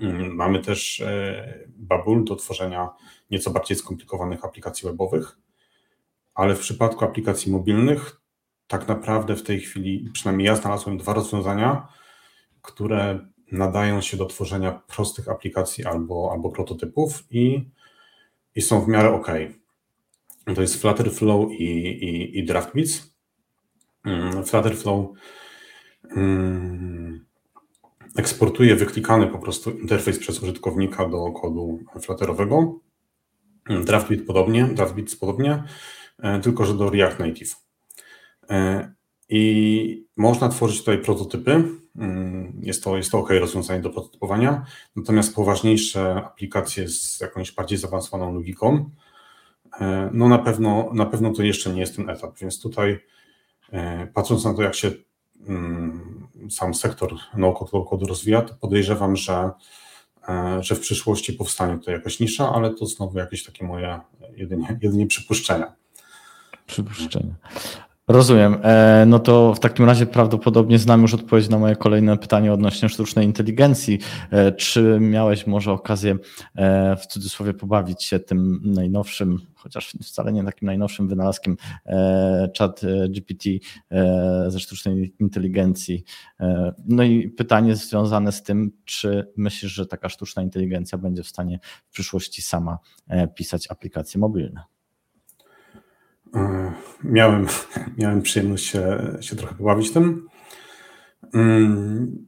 Mm, 0.00 0.34
mamy 0.34 0.58
też 0.58 1.04
Babul 1.68 2.24
do 2.24 2.36
tworzenia 2.36 2.90
nieco 3.30 3.50
bardziej 3.50 3.76
skomplikowanych 3.76 4.44
aplikacji 4.44 4.88
webowych. 4.88 5.38
ale 6.34 6.54
w 6.54 6.60
przypadku 6.60 7.04
aplikacji 7.04 7.52
mobilnych 7.52 8.20
tak 8.66 8.88
naprawdę 8.88 9.36
w 9.36 9.42
tej 9.42 9.60
chwili, 9.60 10.10
przynajmniej 10.12 10.46
ja 10.46 10.56
znalazłem 10.56 10.98
dwa 10.98 11.14
rozwiązania, 11.14 11.88
które 12.62 13.26
nadają 13.52 14.00
się 14.00 14.16
do 14.16 14.26
tworzenia 14.26 14.72
prostych 14.72 15.28
aplikacji 15.28 15.84
albo, 15.84 16.30
albo 16.32 16.50
prototypów 16.50 17.24
i, 17.30 17.70
i 18.54 18.62
są 18.62 18.80
w 18.80 18.88
miarę 18.88 19.12
ok. 19.12 19.28
To 20.54 20.60
jest 20.60 20.80
Flutterflow 20.80 21.50
i, 21.50 21.64
i, 21.64 22.38
i 22.38 22.44
DraftBeats. 22.44 23.14
Mm, 24.04 24.44
Flutterflow 24.44 25.06
um, 26.16 27.26
eksportuje 28.16 28.76
wyklikany 28.76 29.26
po 29.26 29.38
prostu 29.38 29.70
interfejs 29.70 30.18
przez 30.18 30.42
użytkownika 30.42 31.08
do 31.08 31.32
kodu 31.32 31.78
Flutterowego. 32.00 32.80
DraftBeat 33.84 34.22
podobnie, 34.26 34.64
DraftBeats 34.64 35.16
podobnie, 35.16 35.64
e, 36.18 36.40
tylko 36.40 36.64
że 36.64 36.74
do 36.74 36.90
React 36.90 37.18
Native. 37.18 37.56
E, 38.50 38.92
I 39.28 40.06
można 40.16 40.48
tworzyć 40.48 40.78
tutaj 40.78 40.98
prototypy. 40.98 41.64
Mm, 41.96 42.60
jest 42.62 42.84
to, 42.84 42.96
jest 42.96 43.10
to 43.10 43.18
OK 43.18 43.30
rozwiązanie 43.30 43.82
do 43.82 43.90
prototypowania. 43.90 44.66
Natomiast 44.96 45.34
poważniejsze 45.34 46.14
aplikacje 46.14 46.88
z 46.88 47.20
jakąś 47.20 47.52
bardziej 47.52 47.78
zaawansowaną 47.78 48.34
logiką, 48.34 48.90
e, 49.80 50.10
no 50.12 50.28
na 50.28 50.38
pewno, 50.38 50.90
na 50.92 51.06
pewno 51.06 51.32
to 51.32 51.42
jeszcze 51.42 51.70
nie 51.70 51.80
jest 51.80 51.96
ten 51.96 52.10
etap. 52.10 52.38
Więc 52.38 52.60
tutaj, 52.60 53.00
patrząc 54.14 54.44
na 54.44 54.54
to, 54.54 54.62
jak 54.62 54.74
się 54.74 54.92
mm, 55.46 56.23
sam 56.50 56.74
sektor 56.74 57.14
no-code 57.36 58.06
rozwija, 58.06 58.42
to 58.42 58.54
podejrzewam, 58.54 59.16
że 59.16 59.50
E, 60.28 60.62
że 60.62 60.74
w 60.74 60.80
przyszłości 60.80 61.32
powstanie 61.32 61.78
tutaj 61.78 61.94
jakaś 61.94 62.20
nisza, 62.20 62.52
ale 62.54 62.74
to 62.74 62.86
znowu 62.86 63.18
jakieś 63.18 63.44
takie 63.44 63.64
moje 63.64 64.00
jedynie, 64.36 64.78
jedynie 64.82 65.06
przypuszczenia. 65.06 65.72
Przypuszczenia. 66.66 67.34
Rozumiem. 68.08 68.56
E, 68.62 69.04
no 69.06 69.18
to 69.18 69.54
w 69.54 69.60
takim 69.60 69.84
razie 69.84 70.06
prawdopodobnie 70.06 70.78
znam 70.78 71.02
już 71.02 71.14
odpowiedź 71.14 71.48
na 71.48 71.58
moje 71.58 71.76
kolejne 71.76 72.18
pytanie 72.18 72.52
odnośnie 72.52 72.88
sztucznej 72.88 73.26
inteligencji. 73.26 73.98
E, 74.30 74.52
czy 74.52 74.98
miałeś 75.00 75.46
może 75.46 75.72
okazję 75.72 76.16
w 76.98 77.06
cudzysłowie 77.06 77.54
pobawić 77.54 78.02
się 78.02 78.18
tym 78.18 78.60
najnowszym, 78.64 79.38
chociaż 79.54 79.96
wcale 80.02 80.32
nie 80.32 80.44
takim 80.44 80.66
najnowszym 80.66 81.08
wynalazkiem 81.08 81.56
chat 82.58 82.80
GPT 83.08 83.50
ze 84.48 84.60
sztucznej 84.60 85.14
inteligencji? 85.20 86.04
No 86.88 87.02
i 87.02 87.28
pytanie 87.28 87.76
związane 87.76 88.32
z 88.32 88.42
tym, 88.42 88.72
czy 88.84 89.32
myślisz, 89.36 89.72
że 89.72 89.86
taka 89.86 90.08
sztuczna 90.08 90.42
inteligencja 90.42 90.98
będzie 90.98 91.22
w 91.22 91.28
stanie 91.28 91.58
w 91.86 91.90
przyszłości 91.90 92.42
sama 92.42 92.78
pisać 93.34 93.70
aplikacje 93.70 94.20
mobilne? 94.20 94.73
E, 96.34 96.72
miałem, 97.04 97.46
miałem 97.98 98.22
przyjemność 98.22 98.66
się, 98.66 99.16
się 99.20 99.36
trochę 99.36 99.54
pobawić 99.54 99.92
tym. 99.92 100.28
Mm, 101.34 102.26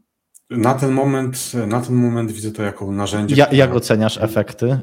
na 0.50 0.74
ten 0.74 0.92
moment, 0.92 1.52
na 1.66 1.80
ten 1.80 1.94
moment 1.94 2.32
widzę 2.32 2.52
to 2.52 2.62
jako 2.62 2.92
narzędzie. 2.92 3.36
Ja, 3.36 3.48
jak 3.52 3.74
oceniasz 3.74 4.18
efekty? 4.18 4.78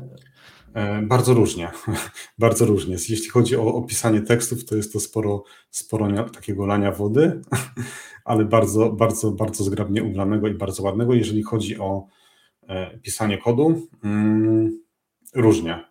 E, 0.73 1.01
bardzo 1.01 1.33
różnie, 1.33 1.71
bardzo 2.39 2.65
różnie. 2.65 2.93
Jeśli 2.93 3.29
chodzi 3.29 3.57
o 3.57 3.63
opisanie 3.63 4.21
tekstów, 4.21 4.65
to 4.65 4.75
jest 4.75 4.93
to 4.93 4.99
sporo, 4.99 5.43
sporo 5.69 6.29
takiego 6.29 6.65
lania 6.65 6.91
wody, 6.91 7.41
ale 8.25 8.45
bardzo, 8.45 8.89
bardzo, 8.89 9.31
bardzo 9.31 9.63
zgrabnie 9.63 10.03
ubranego 10.03 10.47
i 10.47 10.53
bardzo 10.53 10.83
ładnego. 10.83 11.13
Jeżeli 11.13 11.43
chodzi 11.43 11.79
o 11.79 12.07
pisanie 13.01 13.37
kodu, 13.37 13.87
mm, 14.03 14.79
różnie 15.35 15.85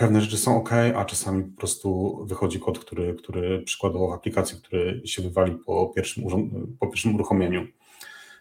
pewne 0.00 0.20
rzeczy 0.20 0.38
są 0.38 0.56
ok, 0.56 0.70
a 0.96 1.04
czasami 1.04 1.44
po 1.44 1.56
prostu 1.56 2.18
wychodzi 2.26 2.60
kod, 2.60 2.78
który, 2.78 3.14
który 3.14 3.62
przykładowo 3.62 4.08
w 4.08 4.12
aplikacji, 4.12 4.58
który 4.58 5.02
się 5.04 5.22
wywali 5.22 5.56
po 5.66 5.92
pierwszym, 5.96 6.24
po 6.78 6.86
pierwszym 6.86 7.14
uruchomieniu. 7.14 7.66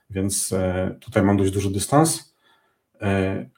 Więc 0.09 0.53
e, 0.53 0.95
tutaj 1.01 1.23
mam 1.23 1.37
dość 1.37 1.51
duży 1.51 1.71
dystans 1.71 2.35
e, 3.01 3.49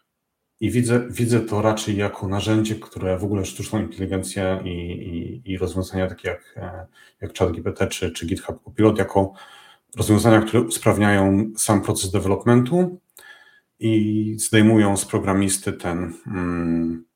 i 0.59 0.71
widzę, 0.71 1.07
widzę 1.09 1.39
to 1.39 1.61
raczej 1.61 1.97
jako 1.97 2.27
narzędzie, 2.27 2.75
które 2.75 3.17
w 3.17 3.23
ogóle 3.23 3.45
sztuczną 3.45 3.81
inteligencję 3.81 4.61
i, 4.65 4.69
i, 4.69 5.51
i 5.51 5.57
rozwiązania 5.57 6.07
takie 6.07 6.29
jak, 6.29 6.53
e, 6.57 6.87
jak 7.21 7.37
ChatGPT 7.37 7.87
czy, 7.87 8.11
czy 8.11 8.25
GitHub 8.25 8.63
Copilot, 8.63 8.97
jako 8.97 9.33
rozwiązania, 9.97 10.41
które 10.41 10.61
usprawniają 10.61 11.51
sam 11.57 11.81
proces 11.81 12.11
developmentu 12.11 12.99
i 13.79 14.35
zdejmują 14.39 14.97
z 14.97 15.05
programisty 15.05 15.73
ten. 15.73 16.13
E, 16.27 17.10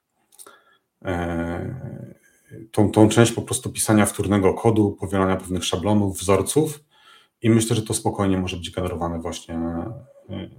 tą, 2.72 2.92
tą 2.92 3.10
część 3.10 3.32
po 3.32 3.42
prostu 3.42 3.72
pisania 3.72 4.06
wtórnego 4.06 4.54
kodu, 4.54 4.98
powielania 5.00 5.36
pewnych 5.36 5.66
szablonów, 5.66 6.20
wzorców 6.20 6.80
i 7.42 7.50
myślę, 7.50 7.76
że 7.76 7.82
to 7.82 7.94
spokojnie 7.94 8.38
może 8.38 8.58
być 8.58 8.72
generowane 8.72 9.20
właśnie 9.20 9.56
e, 9.56 10.50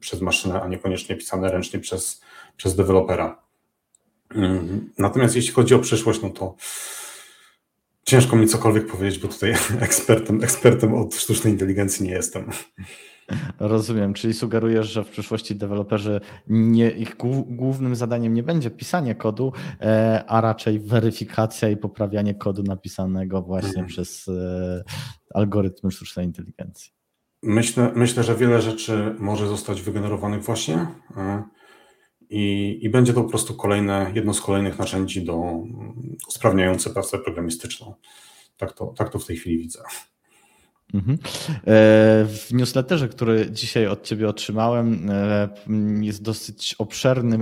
przez 0.00 0.20
maszynę, 0.20 0.62
a 0.62 0.68
niekoniecznie 0.68 1.16
pisane 1.16 1.50
ręcznie 1.50 1.80
przez, 1.80 2.20
przez 2.56 2.76
dewelopera. 2.76 3.42
Mm, 4.34 4.92
natomiast 4.98 5.36
jeśli 5.36 5.52
chodzi 5.52 5.74
o 5.74 5.78
przyszłość, 5.78 6.22
no 6.22 6.30
to 6.30 6.56
ciężko 8.04 8.36
mi 8.36 8.48
cokolwiek 8.48 8.86
powiedzieć, 8.86 9.18
bo 9.18 9.28
tutaj 9.28 9.54
ekspertem, 9.80 10.44
ekspertem 10.44 10.94
od 10.94 11.14
sztucznej 11.14 11.52
inteligencji 11.52 12.06
nie 12.06 12.12
jestem. 12.12 12.50
Rozumiem, 13.60 14.14
czyli 14.14 14.34
sugerujesz, 14.34 14.86
że 14.92 15.04
w 15.04 15.08
przyszłości 15.08 15.56
deweloperzy 15.56 16.20
nie, 16.48 16.90
ich 16.90 17.16
głównym 17.46 17.96
zadaniem 17.96 18.34
nie 18.34 18.42
będzie 18.42 18.70
pisanie 18.70 19.14
kodu, 19.14 19.52
e, 19.80 20.24
a 20.26 20.40
raczej 20.40 20.80
weryfikacja 20.80 21.68
i 21.68 21.76
poprawianie 21.76 22.34
kodu 22.34 22.62
napisanego 22.62 23.42
właśnie 23.42 23.68
mhm. 23.68 23.86
przez 23.86 24.28
e, 24.28 24.84
algorytmy 25.34 25.90
sztucznej 25.90 26.26
inteligencji. 26.26 26.92
Myślę, 27.42 27.92
myślę, 27.94 28.22
że 28.22 28.34
wiele 28.34 28.62
rzeczy 28.62 29.14
może 29.18 29.46
zostać 29.46 29.82
wygenerowanych 29.82 30.42
właśnie 30.42 30.86
e, 31.16 31.42
i, 32.30 32.78
i 32.82 32.90
będzie 32.90 33.12
to 33.12 33.22
po 33.22 33.28
prostu 33.28 33.54
kolejne, 33.54 34.12
jedno 34.14 34.34
z 34.34 34.40
kolejnych 34.40 34.78
narzędzi 34.78 35.24
do 35.24 35.42
usprawniające 36.28 36.90
pracę 36.90 37.18
programistyczną. 37.18 37.94
Tak 38.56 38.72
to, 38.72 38.86
tak 38.86 39.08
to 39.08 39.18
w 39.18 39.26
tej 39.26 39.36
chwili 39.36 39.58
widzę. 39.58 39.80
Mhm. 40.94 41.18
E, 41.18 41.60
w 42.24 42.48
newsletterze, 42.52 43.08
który 43.08 43.50
dzisiaj 43.50 43.86
od 43.86 44.02
Ciebie 44.02 44.28
otrzymałem, 44.28 45.10
e, 45.10 45.48
jest 46.00 46.22
dosyć 46.22 46.74
obszerny 46.78 47.38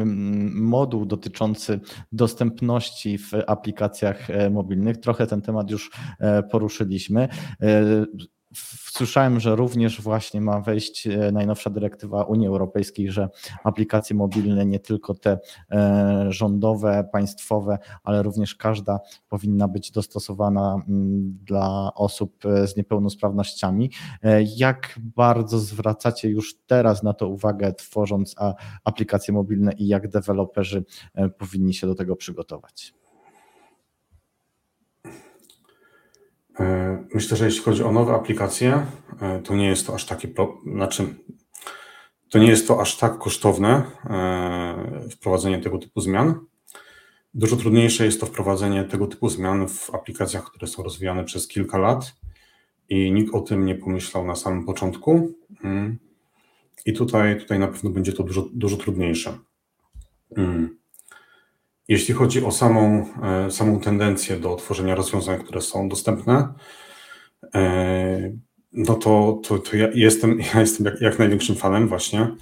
moduł 0.54 1.06
dotyczący 1.06 1.80
dostępności 2.12 3.18
w 3.18 3.32
aplikacjach 3.46 4.30
e, 4.30 4.50
mobilnych. 4.50 4.96
Trochę 4.96 5.26
ten 5.26 5.42
temat 5.42 5.70
już 5.70 5.90
poruszyliśmy 6.50 7.28
słyszałem, 8.90 9.40
że 9.40 9.56
również 9.56 10.02
właśnie 10.02 10.40
ma 10.40 10.60
wejść 10.60 11.06
e, 11.06 11.32
najnowsza 11.32 11.70
dyrektywa 11.70 12.22
Unii 12.22 12.46
Europejskiej, 12.46 13.10
że 13.10 13.28
aplikacje 13.64 14.16
mobilne, 14.16 14.66
nie 14.66 14.80
tylko 14.80 15.14
te 15.14 15.38
e, 15.70 16.26
rządowe, 16.28 17.08
państwowe, 17.12 17.78
ale 18.02 18.22
również 18.22 18.54
każda 18.54 19.00
powinna 19.28 19.68
być 19.68 19.90
dostosowana 19.90 20.82
dla 21.44 21.94
osób 21.94 22.46
e, 22.46 22.66
z 22.66 22.76
niepełnosprawnościami. 22.76 23.90
Jak 24.56 24.98
bardzo 24.98 25.58
zwracacie 25.58 26.28
już 26.28 26.54
teraz 26.66 27.02
na 27.02 27.12
to 27.12 27.28
uwagę, 27.28 27.72
tworząc 27.72 28.34
aplikacje 28.84 29.34
mobilne 29.34 29.72
i 29.72 29.86
jak 29.86 30.08
deweloperzy 30.08 30.84
powinni 31.38 31.74
się 31.74 31.86
do 31.86 31.94
tego 31.94 32.16
przygotować? 32.16 32.94
Myślę, 37.14 37.36
że 37.36 37.44
jeśli 37.44 37.62
chodzi 37.62 37.82
o 37.82 37.92
nowe 37.92 38.14
aplikacje, 38.14 38.86
e, 39.20 39.42
to 39.42 39.54
nie 39.56 39.66
jest 39.66 39.86
to 39.86 39.94
aż 39.94 40.04
takie, 40.04 40.28
znaczy, 40.66 41.14
to 42.30 42.38
nie 42.38 42.48
jest 42.48 42.68
to 42.68 42.80
aż 42.80 42.96
tak 42.96 43.18
kosztowne 43.18 43.82
e, 44.04 45.08
wprowadzenie 45.10 45.58
tego 45.58 45.78
typu 45.78 46.00
zmian. 46.00 46.40
Dużo 47.34 47.56
trudniejsze 47.56 48.04
jest 48.04 48.20
to 48.20 48.26
wprowadzenie 48.26 48.84
tego 48.84 49.06
typu 49.06 49.28
zmian 49.28 49.68
w 49.68 49.94
aplikacjach, 49.94 50.44
które 50.44 50.66
są 50.66 50.82
rozwijane 50.82 51.24
przez 51.24 51.48
kilka 51.48 51.78
lat 51.78 52.14
i 52.88 53.12
nikt 53.12 53.34
o 53.34 53.40
tym 53.40 53.64
nie 53.64 53.74
pomyślał 53.74 54.26
na 54.26 54.34
samym 54.34 54.64
początku. 54.64 55.30
Mm. 55.64 55.98
I 56.86 56.92
tutaj, 56.92 57.40
tutaj 57.40 57.58
na 57.58 57.68
pewno 57.68 57.90
będzie 57.90 58.12
to 58.12 58.22
dużo, 58.22 58.48
dużo 58.52 58.76
trudniejsze. 58.76 59.38
Jeśli 61.88 62.14
chodzi 62.14 62.44
o 62.44 62.50
samą, 62.50 63.06
e, 63.22 63.50
samą 63.50 63.80
tendencję 63.80 64.36
do 64.36 64.56
tworzenia 64.56 64.94
rozwiązań, 64.94 65.44
które 65.44 65.60
są 65.60 65.88
dostępne, 65.88 66.54
e, 67.54 68.32
no 68.72 68.94
to, 68.94 69.40
to, 69.48 69.58
to 69.58 69.76
ja 69.76 69.88
jestem, 69.94 70.38
ja 70.54 70.60
jestem 70.60 70.86
jak, 70.86 71.00
jak 71.00 71.18
największym 71.18 71.56
fanem 71.56 71.88
właśnie 71.88 72.36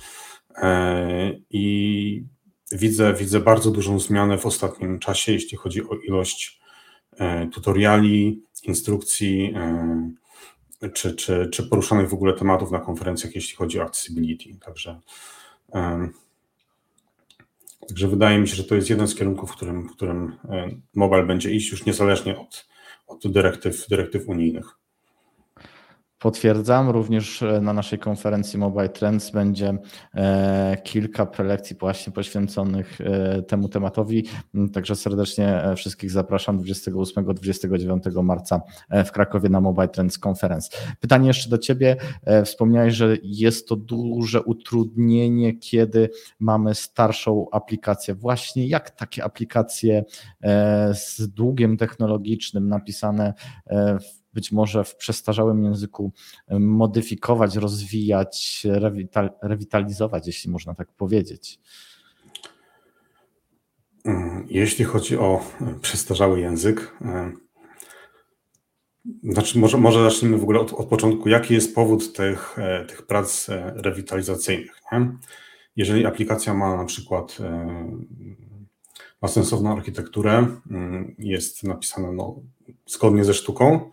e, 0.56 1.32
i 1.50 2.24
widzę, 2.72 3.14
widzę 3.14 3.40
bardzo 3.40 3.70
dużą 3.70 3.98
zmianę 3.98 4.38
w 4.38 4.46
ostatnim 4.46 4.98
czasie, 4.98 5.32
jeśli 5.32 5.56
chodzi 5.56 5.88
o 5.88 5.94
ilość 6.08 6.62
tutoriali, 7.52 8.42
instrukcji, 8.62 9.54
czy, 10.92 11.14
czy, 11.14 11.48
czy 11.52 11.62
poruszanych 11.62 12.08
w 12.08 12.14
ogóle 12.14 12.34
tematów 12.34 12.70
na 12.70 12.80
konferencjach, 12.80 13.34
jeśli 13.34 13.56
chodzi 13.56 13.80
o 13.80 13.82
accessibility. 13.82 14.58
Także 14.64 15.00
Także 17.88 18.08
wydaje 18.08 18.38
mi 18.38 18.48
się, 18.48 18.56
że 18.56 18.64
to 18.64 18.74
jest 18.74 18.90
jeden 18.90 19.08
z 19.08 19.14
kierunków, 19.14 19.50
w 19.50 19.56
którym, 19.56 19.88
w 19.88 19.92
którym 19.92 20.36
mobile 20.94 21.26
będzie 21.26 21.50
iść 21.50 21.70
już 21.70 21.86
niezależnie 21.86 22.38
od, 22.38 22.68
od 23.06 23.32
dyrektyw, 23.32 23.88
dyrektyw 23.88 24.28
unijnych. 24.28 24.81
Potwierdzam, 26.22 26.90
również 26.90 27.42
e, 27.42 27.60
na 27.60 27.72
naszej 27.72 27.98
konferencji 27.98 28.58
Mobile 28.58 28.88
Trends 28.88 29.30
będzie 29.30 29.78
e, 30.14 30.76
kilka 30.84 31.26
prelekcji 31.26 31.76
właśnie 31.80 32.12
poświęconych 32.12 33.00
e, 33.00 33.42
temu 33.42 33.68
tematowi, 33.68 34.26
mm, 34.54 34.70
także 34.70 34.96
serdecznie 34.96 35.62
wszystkich 35.76 36.10
zapraszam 36.10 36.58
28-29 36.60 38.22
marca 38.22 38.60
w 39.06 39.12
Krakowie 39.12 39.48
na 39.48 39.60
Mobile 39.60 39.88
Trends 39.88 40.18
Conference. 40.26 40.70
Pytanie 41.00 41.28
jeszcze 41.28 41.50
do 41.50 41.58
Ciebie, 41.58 41.96
wspomniałeś, 42.44 42.94
że 42.94 43.16
jest 43.22 43.68
to 43.68 43.76
duże 43.76 44.42
utrudnienie, 44.42 45.58
kiedy 45.58 46.10
mamy 46.38 46.74
starszą 46.74 47.46
aplikację. 47.52 48.14
Właśnie 48.14 48.66
jak 48.66 48.90
takie 48.90 49.24
aplikacje 49.24 50.04
z 50.94 51.28
długiem 51.28 51.76
technologicznym 51.76 52.68
napisane 52.68 53.34
w 54.00 54.21
być 54.32 54.52
może 54.52 54.84
w 54.84 54.96
przestarzałym 54.96 55.64
języku 55.64 56.12
modyfikować, 56.50 57.56
rozwijać, 57.56 58.62
rewital, 58.64 59.30
rewitalizować, 59.42 60.26
jeśli 60.26 60.50
można 60.50 60.74
tak 60.74 60.92
powiedzieć. 60.92 61.60
Mm, 64.04 64.46
jeśli 64.50 64.84
chodzi 64.84 65.16
o 65.16 65.44
przestarzały 65.82 66.40
język, 66.40 66.96
znaczy 69.22 69.58
może, 69.58 69.78
może 69.78 70.04
zacznijmy 70.04 70.38
w 70.38 70.42
ogóle 70.42 70.60
od, 70.60 70.72
od 70.72 70.86
początku. 70.86 71.28
Jaki 71.28 71.54
jest 71.54 71.74
powód 71.74 72.12
tych, 72.12 72.58
e, 72.58 72.84
tych 72.84 73.06
prac 73.06 73.48
e, 73.48 73.72
rewitalizacyjnych? 73.76 74.80
Nie? 74.92 75.12
Jeżeli 75.76 76.06
aplikacja 76.06 76.54
ma 76.54 76.76
na 76.76 76.84
przykład 76.84 77.38
e, 77.40 77.90
ma 79.22 79.28
sensowną 79.28 79.76
architekturę, 79.76 80.46
mm, 80.70 81.14
jest 81.18 81.62
napisana 81.62 82.12
no, 82.12 82.36
zgodnie 82.86 83.24
ze 83.24 83.34
sztuką, 83.34 83.80
E, 83.80 83.90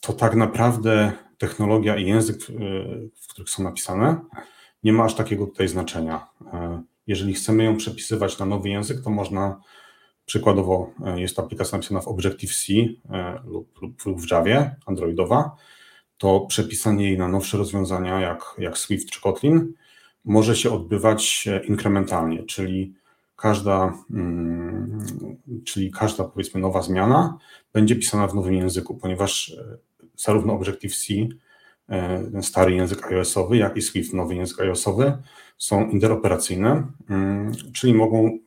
to 0.00 0.12
tak 0.12 0.34
naprawdę 0.34 1.12
technologia 1.38 1.96
i 1.96 2.06
język, 2.06 2.36
e, 2.36 2.52
w 3.22 3.28
których 3.28 3.50
są 3.50 3.62
napisane, 3.62 4.20
nie 4.84 4.92
ma 4.92 5.04
aż 5.04 5.14
takiego 5.14 5.46
tutaj 5.46 5.68
znaczenia. 5.68 6.26
E, 6.52 6.82
jeżeli 7.06 7.34
chcemy 7.34 7.64
ją 7.64 7.76
przepisywać 7.76 8.38
na 8.38 8.46
nowy 8.46 8.68
język, 8.68 9.00
to 9.04 9.10
można 9.10 9.60
przykładowo 10.26 10.90
jest 11.16 11.38
aplikacja 11.38 11.78
napisana 11.78 12.00
w 12.00 12.08
Objective-C 12.08 12.72
lub, 13.44 13.82
lub 13.82 14.20
w 14.20 14.30
Javie, 14.30 14.76
androidowa, 14.86 15.56
to 16.18 16.40
przepisanie 16.40 17.04
jej 17.04 17.18
na 17.18 17.28
nowsze 17.28 17.58
rozwiązania 17.58 18.20
jak, 18.20 18.54
jak 18.58 18.78
Swift 18.78 19.10
czy 19.10 19.20
Kotlin 19.20 19.72
może 20.24 20.56
się 20.56 20.70
odbywać 20.72 21.48
inkrementalnie, 21.68 22.44
czyli 22.44 22.94
każda, 23.40 23.94
mm, 24.10 24.98
czyli 25.64 25.90
każda 25.90 26.24
powiedzmy 26.24 26.60
nowa 26.60 26.82
zmiana 26.82 27.38
będzie 27.72 27.96
pisana 27.96 28.26
w 28.26 28.34
nowym 28.34 28.54
języku, 28.54 28.94
ponieważ 28.94 29.50
e, 29.50 29.76
zarówno 30.16 30.52
Objective-C, 30.52 31.14
e, 31.88 32.42
stary 32.42 32.74
język 32.74 33.12
iOS-owy, 33.12 33.56
jak 33.56 33.76
i 33.76 33.82
Swift, 33.82 34.12
nowy 34.12 34.34
język 34.34 34.60
iOS-owy, 34.60 35.18
są 35.58 35.88
interoperacyjne, 35.88 36.86
mm, 37.10 37.52
czyli 37.72 37.94
mogą 37.94 38.38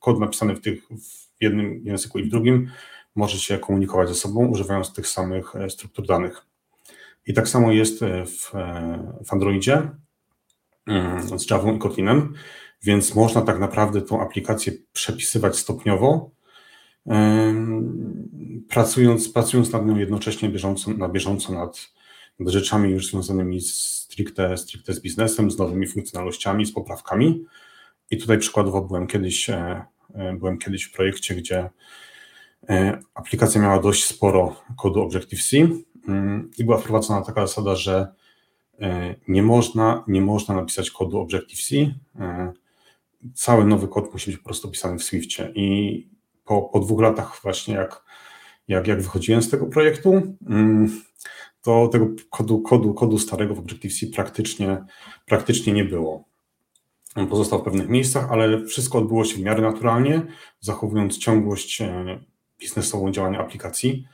kod 0.00 0.20
napisany 0.20 0.56
w, 0.56 0.60
tych, 0.60 0.88
w 0.88 1.42
jednym 1.42 1.82
języku 1.84 2.18
i 2.18 2.24
w 2.24 2.28
drugim 2.28 2.70
może 3.14 3.38
się 3.38 3.58
komunikować 3.58 4.08
ze 4.08 4.14
sobą, 4.14 4.46
używając 4.46 4.92
tych 4.92 5.08
samych 5.08 5.56
e, 5.56 5.70
struktur 5.70 6.06
danych. 6.06 6.46
I 7.26 7.34
tak 7.34 7.48
samo 7.48 7.72
jest 7.72 8.00
w, 8.26 8.50
w 9.24 9.32
Androidzie 9.32 9.90
mm, 10.86 11.38
z 11.38 11.50
Java 11.50 11.72
i 11.72 11.78
Kotlinem, 11.78 12.34
więc 12.82 13.14
można 13.14 13.42
tak 13.42 13.58
naprawdę 13.58 14.02
tą 14.02 14.22
aplikację 14.22 14.72
przepisywać 14.92 15.58
stopniowo, 15.58 16.30
pracując, 18.68 19.28
pracując 19.28 19.72
nad 19.72 19.86
nią 19.86 19.96
jednocześnie 19.96 20.48
bieżąco, 20.48 20.90
na 20.90 21.08
bieżąco 21.08 21.52
nad, 21.52 21.90
nad 22.38 22.48
rzeczami 22.48 22.90
już 22.90 23.06
związanymi 23.06 23.60
stricte, 23.60 24.56
stricte 24.56 24.94
z 24.94 25.00
biznesem, 25.00 25.50
z 25.50 25.58
nowymi 25.58 25.86
funkcjonalnościami, 25.86 26.66
z 26.66 26.72
poprawkami. 26.72 27.44
I 28.10 28.18
tutaj 28.18 28.38
przykładowo 28.38 28.82
byłem 28.82 29.06
kiedyś, 29.06 29.50
e, 29.50 29.84
e, 30.14 30.32
byłem 30.32 30.58
kiedyś 30.58 30.84
w 30.84 30.92
projekcie, 30.92 31.34
gdzie 31.34 31.70
e, 32.68 32.98
aplikacja 33.14 33.60
miała 33.60 33.80
dość 33.80 34.04
sporo 34.04 34.62
kodu 34.76 35.02
Objective-C 35.02 35.56
mm, 36.08 36.50
i 36.58 36.64
była 36.64 36.78
wprowadzona 36.78 37.22
taka 37.22 37.46
zasada, 37.46 37.76
że 37.76 38.20
nie 39.28 39.42
można, 39.42 40.04
nie 40.08 40.20
można 40.20 40.54
napisać 40.54 40.90
kodu 40.90 41.18
Objective-C. 41.18 41.94
Cały 43.34 43.64
nowy 43.64 43.88
kod 43.88 44.12
musi 44.12 44.30
być 44.30 44.38
po 44.38 44.44
prostu 44.44 44.70
pisany 44.70 44.98
w 44.98 45.04
Swiftie. 45.04 45.52
I 45.54 46.08
po, 46.44 46.62
po 46.62 46.80
dwóch 46.80 47.00
latach 47.00 47.40
właśnie 47.42 47.74
jak, 47.74 48.04
jak, 48.68 48.86
jak 48.86 49.02
wychodziłem 49.02 49.42
z 49.42 49.50
tego 49.50 49.66
projektu, 49.66 50.36
mm, 50.46 51.02
to 51.62 51.88
tego 51.88 52.06
kodu, 52.30 52.60
kodu, 52.60 52.94
kodu 52.94 53.18
starego 53.18 53.54
w 53.54 53.58
Objective-C 53.58 54.06
praktycznie, 54.06 54.84
praktycznie 55.26 55.72
nie 55.72 55.84
było. 55.84 56.24
On 57.14 57.26
pozostał 57.26 57.58
w 57.58 57.62
pewnych 57.62 57.88
miejscach, 57.88 58.30
ale 58.30 58.64
wszystko 58.64 58.98
odbyło 58.98 59.24
się 59.24 59.36
w 59.36 59.40
miarę 59.40 59.62
naturalnie, 59.62 60.22
zachowując 60.60 61.18
ciągłość 61.18 61.80
e, 61.80 62.20
biznesową 62.60 63.10
działania 63.10 63.40
aplikacji. 63.40 64.06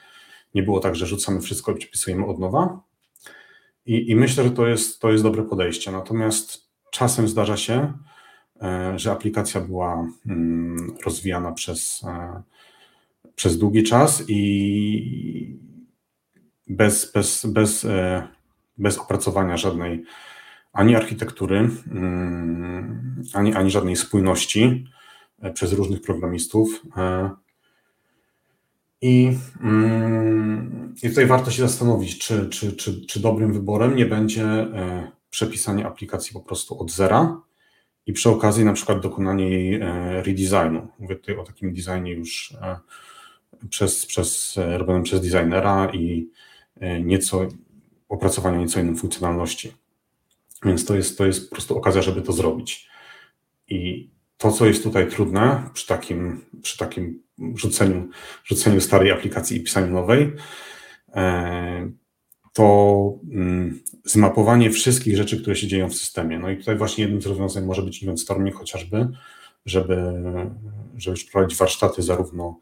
Nie 0.54 0.62
było 0.62 0.80
tak, 0.80 0.96
że 0.96 1.06
rzucamy 1.06 1.40
wszystko 1.40 1.72
i 1.72 1.74
przepisujemy 1.74 2.26
od 2.26 2.38
nowa. 2.38 2.80
I, 3.86 4.10
i 4.10 4.16
myślę, 4.16 4.44
że 4.44 4.50
to 4.50 4.66
jest, 4.66 5.00
to 5.00 5.12
jest 5.12 5.24
dobre 5.24 5.42
podejście. 5.42 5.92
Natomiast 5.92 6.70
czasem 6.90 7.28
zdarza 7.28 7.56
się, 7.56 7.92
że 8.96 9.12
aplikacja 9.12 9.60
była 9.60 10.08
mm, 10.26 10.96
rozwijana 11.04 11.52
przez, 11.52 12.04
e, 12.04 12.42
przez 13.34 13.58
długi 13.58 13.82
czas 13.82 14.24
i 14.28 15.58
bez, 16.68 17.12
bez, 17.12 17.46
bez, 17.46 17.84
e, 17.84 18.28
bez 18.78 18.98
opracowania 18.98 19.56
żadnej 19.56 20.04
ani 20.72 20.96
architektury, 20.96 21.70
mm, 21.90 23.22
ani, 23.34 23.54
ani 23.54 23.70
żadnej 23.70 23.96
spójności 23.96 24.86
przez 25.54 25.72
różnych 25.72 26.00
programistów. 26.02 26.82
I, 29.02 29.32
mm, 29.60 30.94
I 31.02 31.08
tutaj 31.08 31.26
warto 31.26 31.50
się 31.50 31.62
zastanowić, 31.62 32.18
czy, 32.18 32.48
czy, 32.48 32.72
czy, 32.72 33.06
czy 33.06 33.20
dobrym 33.20 33.52
wyborem 33.52 33.96
nie 33.96 34.06
będzie 34.06 34.66
przepisanie 35.30 35.86
aplikacji 35.86 36.32
po 36.32 36.40
prostu 36.40 36.80
od 36.80 36.90
zera, 36.90 37.40
i 38.06 38.12
przy 38.12 38.30
okazji 38.30 38.64
na 38.64 38.72
przykład 38.72 39.00
dokonanie 39.00 39.50
jej 39.50 39.74
e, 39.74 40.22
redesignu. 40.22 40.88
Mówię 40.98 41.16
tutaj 41.16 41.36
o 41.36 41.44
takim 41.44 41.74
designie 41.74 42.12
już 42.12 42.54
e, 42.62 42.78
przez, 43.68 44.06
przez, 44.06 44.58
e, 44.58 44.78
robionym 44.78 45.02
przez 45.02 45.20
designera 45.20 45.90
i 45.92 46.30
nieco 47.04 47.48
opracowania 48.08 48.58
nieco 48.58 48.80
innej 48.80 48.96
funkcjonalności. 48.96 49.72
Więc 50.64 50.84
to 50.84 50.94
jest, 50.94 51.18
to 51.18 51.26
jest 51.26 51.50
po 51.50 51.56
prostu 51.56 51.78
okazja, 51.78 52.02
żeby 52.02 52.22
to 52.22 52.32
zrobić. 52.32 52.88
I 53.68 54.10
to, 54.36 54.52
co 54.52 54.66
jest 54.66 54.82
tutaj 54.82 55.10
trudne 55.10 55.70
przy 55.74 55.86
takim, 55.86 56.44
przy 56.62 56.78
takim 56.78 57.22
rzuceniu, 57.54 58.08
rzuceniu 58.44 58.80
starej 58.80 59.12
aplikacji 59.12 59.56
i 59.56 59.60
pisaniu 59.60 59.92
nowej, 59.92 60.32
to 62.56 63.18
mm, 63.32 63.80
zmapowanie 64.04 64.70
wszystkich 64.70 65.16
rzeczy, 65.16 65.40
które 65.40 65.56
się 65.56 65.66
dzieją 65.66 65.90
w 65.90 65.94
systemie. 65.94 66.38
No 66.38 66.50
i 66.50 66.56
tutaj 66.56 66.76
właśnie 66.76 67.04
jednym 67.04 67.22
z 67.22 67.26
rozwiązań 67.26 67.64
może 67.64 67.82
być 67.82 68.02
event 68.02 68.20
storming 68.20 68.56
chociażby, 68.56 69.08
żeby, 69.66 70.12
żeby 70.96 71.16
prowadzić 71.32 71.58
warsztaty 71.58 72.02
zarówno, 72.02 72.60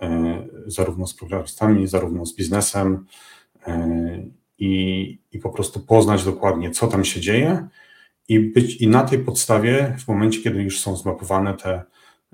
e, 0.00 0.46
zarówno 0.66 1.06
z 1.06 1.14
programistami, 1.14 1.86
zarówno 1.86 2.26
z 2.26 2.36
biznesem 2.36 3.06
e, 3.66 4.26
i, 4.58 5.18
i 5.32 5.38
po 5.38 5.50
prostu 5.50 5.80
poznać 5.80 6.24
dokładnie, 6.24 6.70
co 6.70 6.86
tam 6.86 7.04
się 7.04 7.20
dzieje 7.20 7.68
i 8.28 8.40
być 8.40 8.76
i 8.76 8.88
na 8.88 9.04
tej 9.04 9.18
podstawie, 9.18 9.96
w 9.98 10.08
momencie, 10.08 10.42
kiedy 10.42 10.62
już 10.62 10.80
są 10.80 10.96
zmapowane 10.96 11.54
te, 11.54 11.82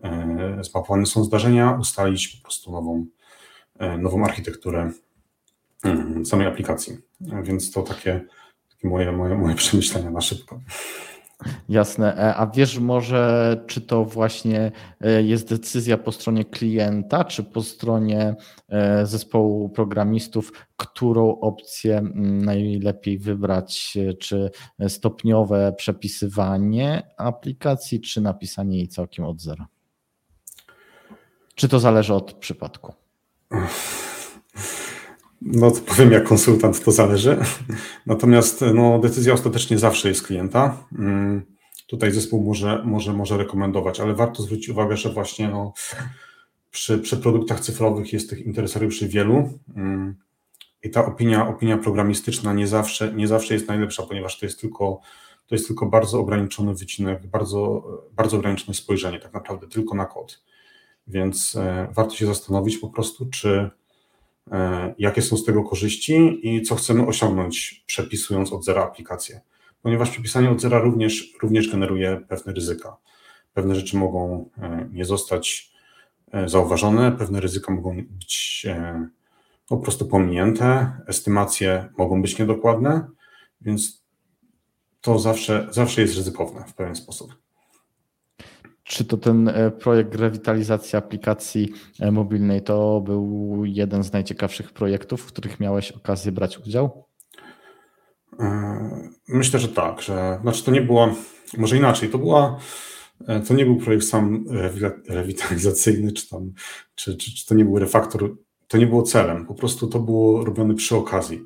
e, 0.03 0.59
zmapowane 0.65 1.07
są 1.07 1.25
zdarzenia, 1.25 1.79
ustalić 1.81 2.29
po 2.29 2.43
prostu 2.43 2.73
nową, 2.73 3.07
nową 3.99 4.25
architekturę 4.25 4.93
samej 6.25 6.47
aplikacji. 6.47 6.99
Więc 7.43 7.73
to 7.73 7.83
takie, 7.83 8.27
takie 8.71 8.89
moje, 8.89 9.13
moje, 9.13 9.35
moje 9.35 9.55
przemyślenia 9.63 10.11
na 10.11 10.21
szybko. 10.21 10.61
Jasne. 11.69 12.17
E, 12.17 12.35
a 12.35 12.47
wiesz 12.47 12.79
może, 12.79 13.57
czy 13.67 13.81
to 13.81 14.05
właśnie 14.05 14.73
e, 15.01 15.23
jest 15.23 15.49
decyzja 15.49 15.99
po 15.99 16.13
stronie 16.13 16.45
klienta, 16.45 17.25
czy 17.25 17.45
po 17.45 17.63
stronie 17.63 18.35
e, 18.69 19.07
zespołu 19.07 19.69
programistów, 19.69 20.53
którą 20.77 21.41
opcję 21.41 22.03
najlepiej 22.25 23.19
wybrać, 23.19 23.99
czy 24.21 24.51
stopniowe 24.89 25.75
przepisywanie 25.77 27.03
aplikacji, 27.17 28.01
czy 28.01 28.21
napisanie 28.21 28.77
jej 28.77 28.89
całkiem 28.89 29.25
od 29.25 29.41
zera? 29.41 29.67
Czy 31.55 31.69
to 31.69 31.81
zależy 31.81 32.15
od 32.15 32.33
przypadku? 32.33 32.93
No 35.43 35.71
to 35.71 35.81
powiem, 35.81 36.13
jak 36.13 36.25
konsultant 36.25 36.85
to 36.85 36.93
zależy. 36.93 37.37
Natomiast 38.07 38.65
no, 38.75 38.99
decyzja 38.99 39.33
ostatecznie 39.33 39.79
zawsze 39.79 40.09
jest 40.09 40.27
klienta. 40.27 40.85
Mm, 40.99 41.43
tutaj 41.87 42.13
zespół 42.13 42.43
może, 42.43 42.83
może, 42.85 43.13
może 43.13 43.37
rekomendować, 43.37 44.01
ale 44.01 44.15
warto 44.15 44.43
zwrócić 44.43 44.69
uwagę, 44.69 44.97
że 44.97 45.13
właśnie 45.13 45.49
no, 45.49 45.73
przy, 46.71 46.99
przy 46.99 47.17
produktach 47.17 47.61
cyfrowych 47.61 48.13
jest 48.13 48.31
tych 48.31 48.47
interesariuszy 48.47 49.09
wielu 49.09 49.59
mm, 49.77 50.17
i 50.83 50.91
ta 50.91 51.07
opinia, 51.07 51.49
opinia 51.49 51.79
programistyczna 51.79 52.53
nie 52.53 52.67
zawsze, 52.67 53.13
nie 53.13 53.29
zawsze 53.29 53.55
jest 53.55 53.69
najlepsza, 53.69 54.03
ponieważ 54.03 54.39
to 54.39 54.47
jest 54.47 54.61
tylko, 54.61 55.01
to 55.47 55.55
jest 55.55 55.67
tylko 55.67 55.87
bardzo 55.87 56.21
ograniczony 56.21 56.75
wycinek, 56.75 57.27
bardzo, 57.27 57.85
bardzo 58.13 58.37
ograniczone 58.37 58.75
spojrzenie 58.75 59.21
tak 59.21 59.33
naprawdę 59.33 59.69
tylko 59.69 59.95
na 59.95 60.07
kod. 60.07 60.43
Więc 61.07 61.57
e, 61.57 61.89
warto 61.93 62.15
się 62.15 62.27
zastanowić 62.27 62.79
po 62.79 62.89
prostu, 62.89 63.27
czy 63.27 63.71
jakie 64.99 65.23
są 65.23 65.37
z 65.37 65.45
tego 65.45 65.65
korzyści 65.65 66.41
i 66.43 66.63
co 66.63 66.75
chcemy 66.75 67.07
osiągnąć 67.07 67.85
przepisując 67.87 68.53
od 68.53 68.65
zera 68.65 68.83
aplikację. 68.85 69.41
Ponieważ 69.83 70.11
przepisanie 70.11 70.51
od 70.51 70.61
zera 70.61 70.79
również, 70.79 71.35
również 71.43 71.71
generuje 71.71 72.21
pewne 72.29 72.53
ryzyka. 72.53 72.97
Pewne 73.55 73.75
rzeczy 73.75 73.97
mogą 73.97 74.51
e, 74.59 74.89
nie 74.93 75.05
zostać 75.05 75.71
zauważone, 76.47 77.13
pewne 77.13 77.41
ryzyka 77.41 77.73
mogą 77.73 77.97
być 78.11 78.67
po 79.71 79.77
prostu 79.77 80.07
pominięte, 80.07 80.93
estymacje 81.07 81.89
mogą 81.99 82.23
być 82.23 82.39
niedokładne, 82.39 83.07
więc 83.61 84.05
to 85.01 85.19
zawsze, 85.19 85.69
zawsze 85.71 86.01
jest 86.01 86.17
ryzykowne 86.17 86.65
w 86.65 86.75
pewien 86.75 86.97
sposób. 86.97 87.35
Czy 88.91 89.05
to 89.05 89.17
ten 89.17 89.49
e, 89.49 89.71
projekt 89.71 90.15
rewitalizacji 90.15 90.97
aplikacji 90.97 91.73
e, 92.01 92.11
mobilnej 92.11 92.63
to 92.63 93.01
był 93.01 93.63
jeden 93.65 94.05
z 94.05 94.13
najciekawszych 94.13 94.73
projektów, 94.73 95.23
w 95.23 95.27
których 95.27 95.61
miałeś 95.61 95.93
okazję 95.93 96.33
brać 96.33 96.59
udział? 96.59 97.05
E, 98.41 99.11
myślę, 99.29 99.61
że 99.61 99.69
tak, 99.69 100.03
że 100.03 100.39
znaczy 100.43 100.65
to 100.65 100.71
nie 100.71 100.83
było, 100.83 101.09
może 101.59 101.77
inaczej, 101.77 102.09
to 102.09 102.19
była, 102.19 102.59
to 103.49 103.55
nie 103.55 103.65
był 103.65 103.77
projekt 103.77 104.05
sam 104.05 104.45
rewitalizacyjny, 105.09 106.13
czy 106.13 106.29
tam, 106.29 106.53
czy, 106.95 107.17
czy, 107.17 107.35
czy 107.35 107.47
to 107.47 107.55
nie 107.55 107.65
był 107.65 107.79
refaktor, 107.79 108.37
to 108.69 108.79
nie 108.79 108.87
było 108.87 109.03
celem, 109.03 109.47
po 109.47 109.55
prostu 109.55 109.87
to 109.87 110.01
było 110.01 110.45
robione 110.45 110.75
przy 110.75 110.97
okazji. 110.97 111.43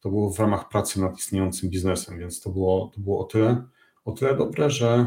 To 0.00 0.08
było 0.08 0.30
w 0.30 0.38
ramach 0.38 0.68
pracy 0.68 1.00
nad 1.00 1.18
istniejącym 1.18 1.70
biznesem, 1.70 2.18
więc 2.18 2.40
to 2.40 2.50
było, 2.50 2.90
to 2.94 3.00
było 3.00 3.20
o 3.20 3.24
tyle, 3.24 3.62
o 4.04 4.12
tyle 4.12 4.36
dobre, 4.36 4.70
że 4.70 5.06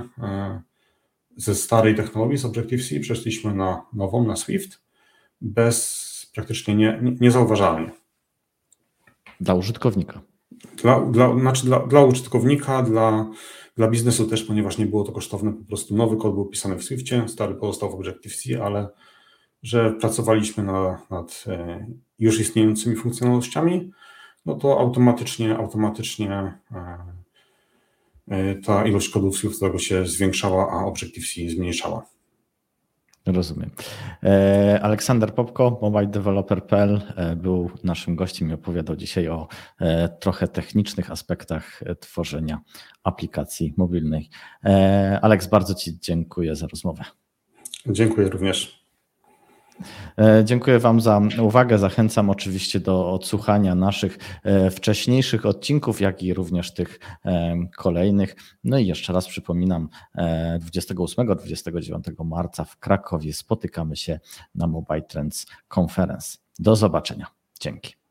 ze 1.37 1.55
starej 1.55 1.95
technologii, 1.95 2.37
z 2.37 2.45
Objective-C, 2.45 2.99
przeszliśmy 2.99 3.53
na 3.53 3.85
nową, 3.93 4.27
na 4.27 4.35
Swift, 4.35 4.81
bez 5.41 6.05
praktycznie 6.35 6.75
nie, 6.75 6.99
nie, 7.01 7.15
niezauważalnie. 7.21 7.91
Dla 9.41 9.53
użytkownika. 9.53 10.21
Dla, 10.81 11.01
dla, 11.01 11.39
znaczy 11.39 11.65
dla, 11.65 11.79
dla 11.79 12.03
użytkownika, 12.03 12.83
dla, 12.83 13.29
dla 13.75 13.87
biznesu 13.87 14.27
też, 14.27 14.43
ponieważ 14.43 14.77
nie 14.77 14.85
było 14.85 15.03
to 15.03 15.11
kosztowne, 15.11 15.53
po 15.53 15.65
prostu 15.65 15.95
nowy 15.95 16.17
kod 16.17 16.33
był 16.33 16.45
pisany 16.45 16.75
w 16.75 16.83
Swiftie, 16.83 17.27
stary 17.27 17.55
pozostał 17.55 17.91
w 17.91 17.93
Objective-C, 17.93 18.63
ale 18.63 18.89
że 19.63 19.91
pracowaliśmy 19.91 20.63
na, 20.63 21.01
nad 21.09 21.43
e, 21.47 21.87
już 22.19 22.39
istniejącymi 22.39 22.95
funkcjonalnościami, 22.95 23.91
no 24.45 24.55
to 24.55 24.79
automatycznie, 24.79 25.57
automatycznie 25.57 26.59
E, 26.71 27.14
ta 28.65 28.85
ilość 28.85 29.09
kodów 29.09 29.37
Swiftowego 29.37 29.79
się 29.79 30.07
zwiększała, 30.07 30.71
a 30.71 30.85
Objective-C 30.85 31.49
zmniejszała. 31.49 32.05
Rozumiem. 33.25 33.71
E, 34.23 34.79
Aleksander 34.83 35.33
Popko, 35.33 35.79
mobiledeveloper.pl 35.81 37.01
e, 37.15 37.35
był 37.35 37.69
naszym 37.83 38.15
gościem 38.15 38.49
i 38.49 38.53
opowiadał 38.53 38.95
dzisiaj 38.95 39.27
o 39.27 39.47
trochę 40.19 40.47
technicznych 40.47 41.11
aspektach 41.11 41.81
tworzenia 41.99 42.61
aplikacji 43.03 43.73
mobilnej. 43.77 44.29
Aleks, 45.21 45.47
bardzo 45.47 45.73
Ci 45.73 45.99
dziękuję 45.99 46.55
za 46.55 46.67
rozmowę. 46.67 47.03
Dziękuję 47.87 48.29
również. 48.29 48.84
E, 50.17 50.41
dziękuję 50.45 50.79
Wam 50.79 51.01
za 51.01 51.21
uwagę. 51.41 51.77
Zachęcam 51.77 52.29
oczywiście 52.29 52.79
do 52.79 53.13
odsłuchania 53.13 53.75
naszych 53.75 54.17
e, 54.43 54.71
wcześniejszych 54.71 55.45
odcinków, 55.45 56.01
jak 56.01 56.23
i 56.23 56.33
również 56.33 56.73
tych 56.73 56.99
e, 57.25 57.55
kolejnych. 57.77 58.35
No 58.63 58.77
i 58.77 58.87
jeszcze 58.87 59.13
raz 59.13 59.27
przypominam, 59.27 59.89
28-29 60.17 62.25
marca 62.25 62.65
w 62.65 62.77
Krakowie 62.77 63.33
spotykamy 63.33 63.95
się 63.95 64.19
na 64.55 64.67
Mobile 64.67 65.01
Trends 65.01 65.45
Conference. 65.79 66.37
Do 66.59 66.75
zobaczenia. 66.75 67.27
Dzięki. 67.59 68.04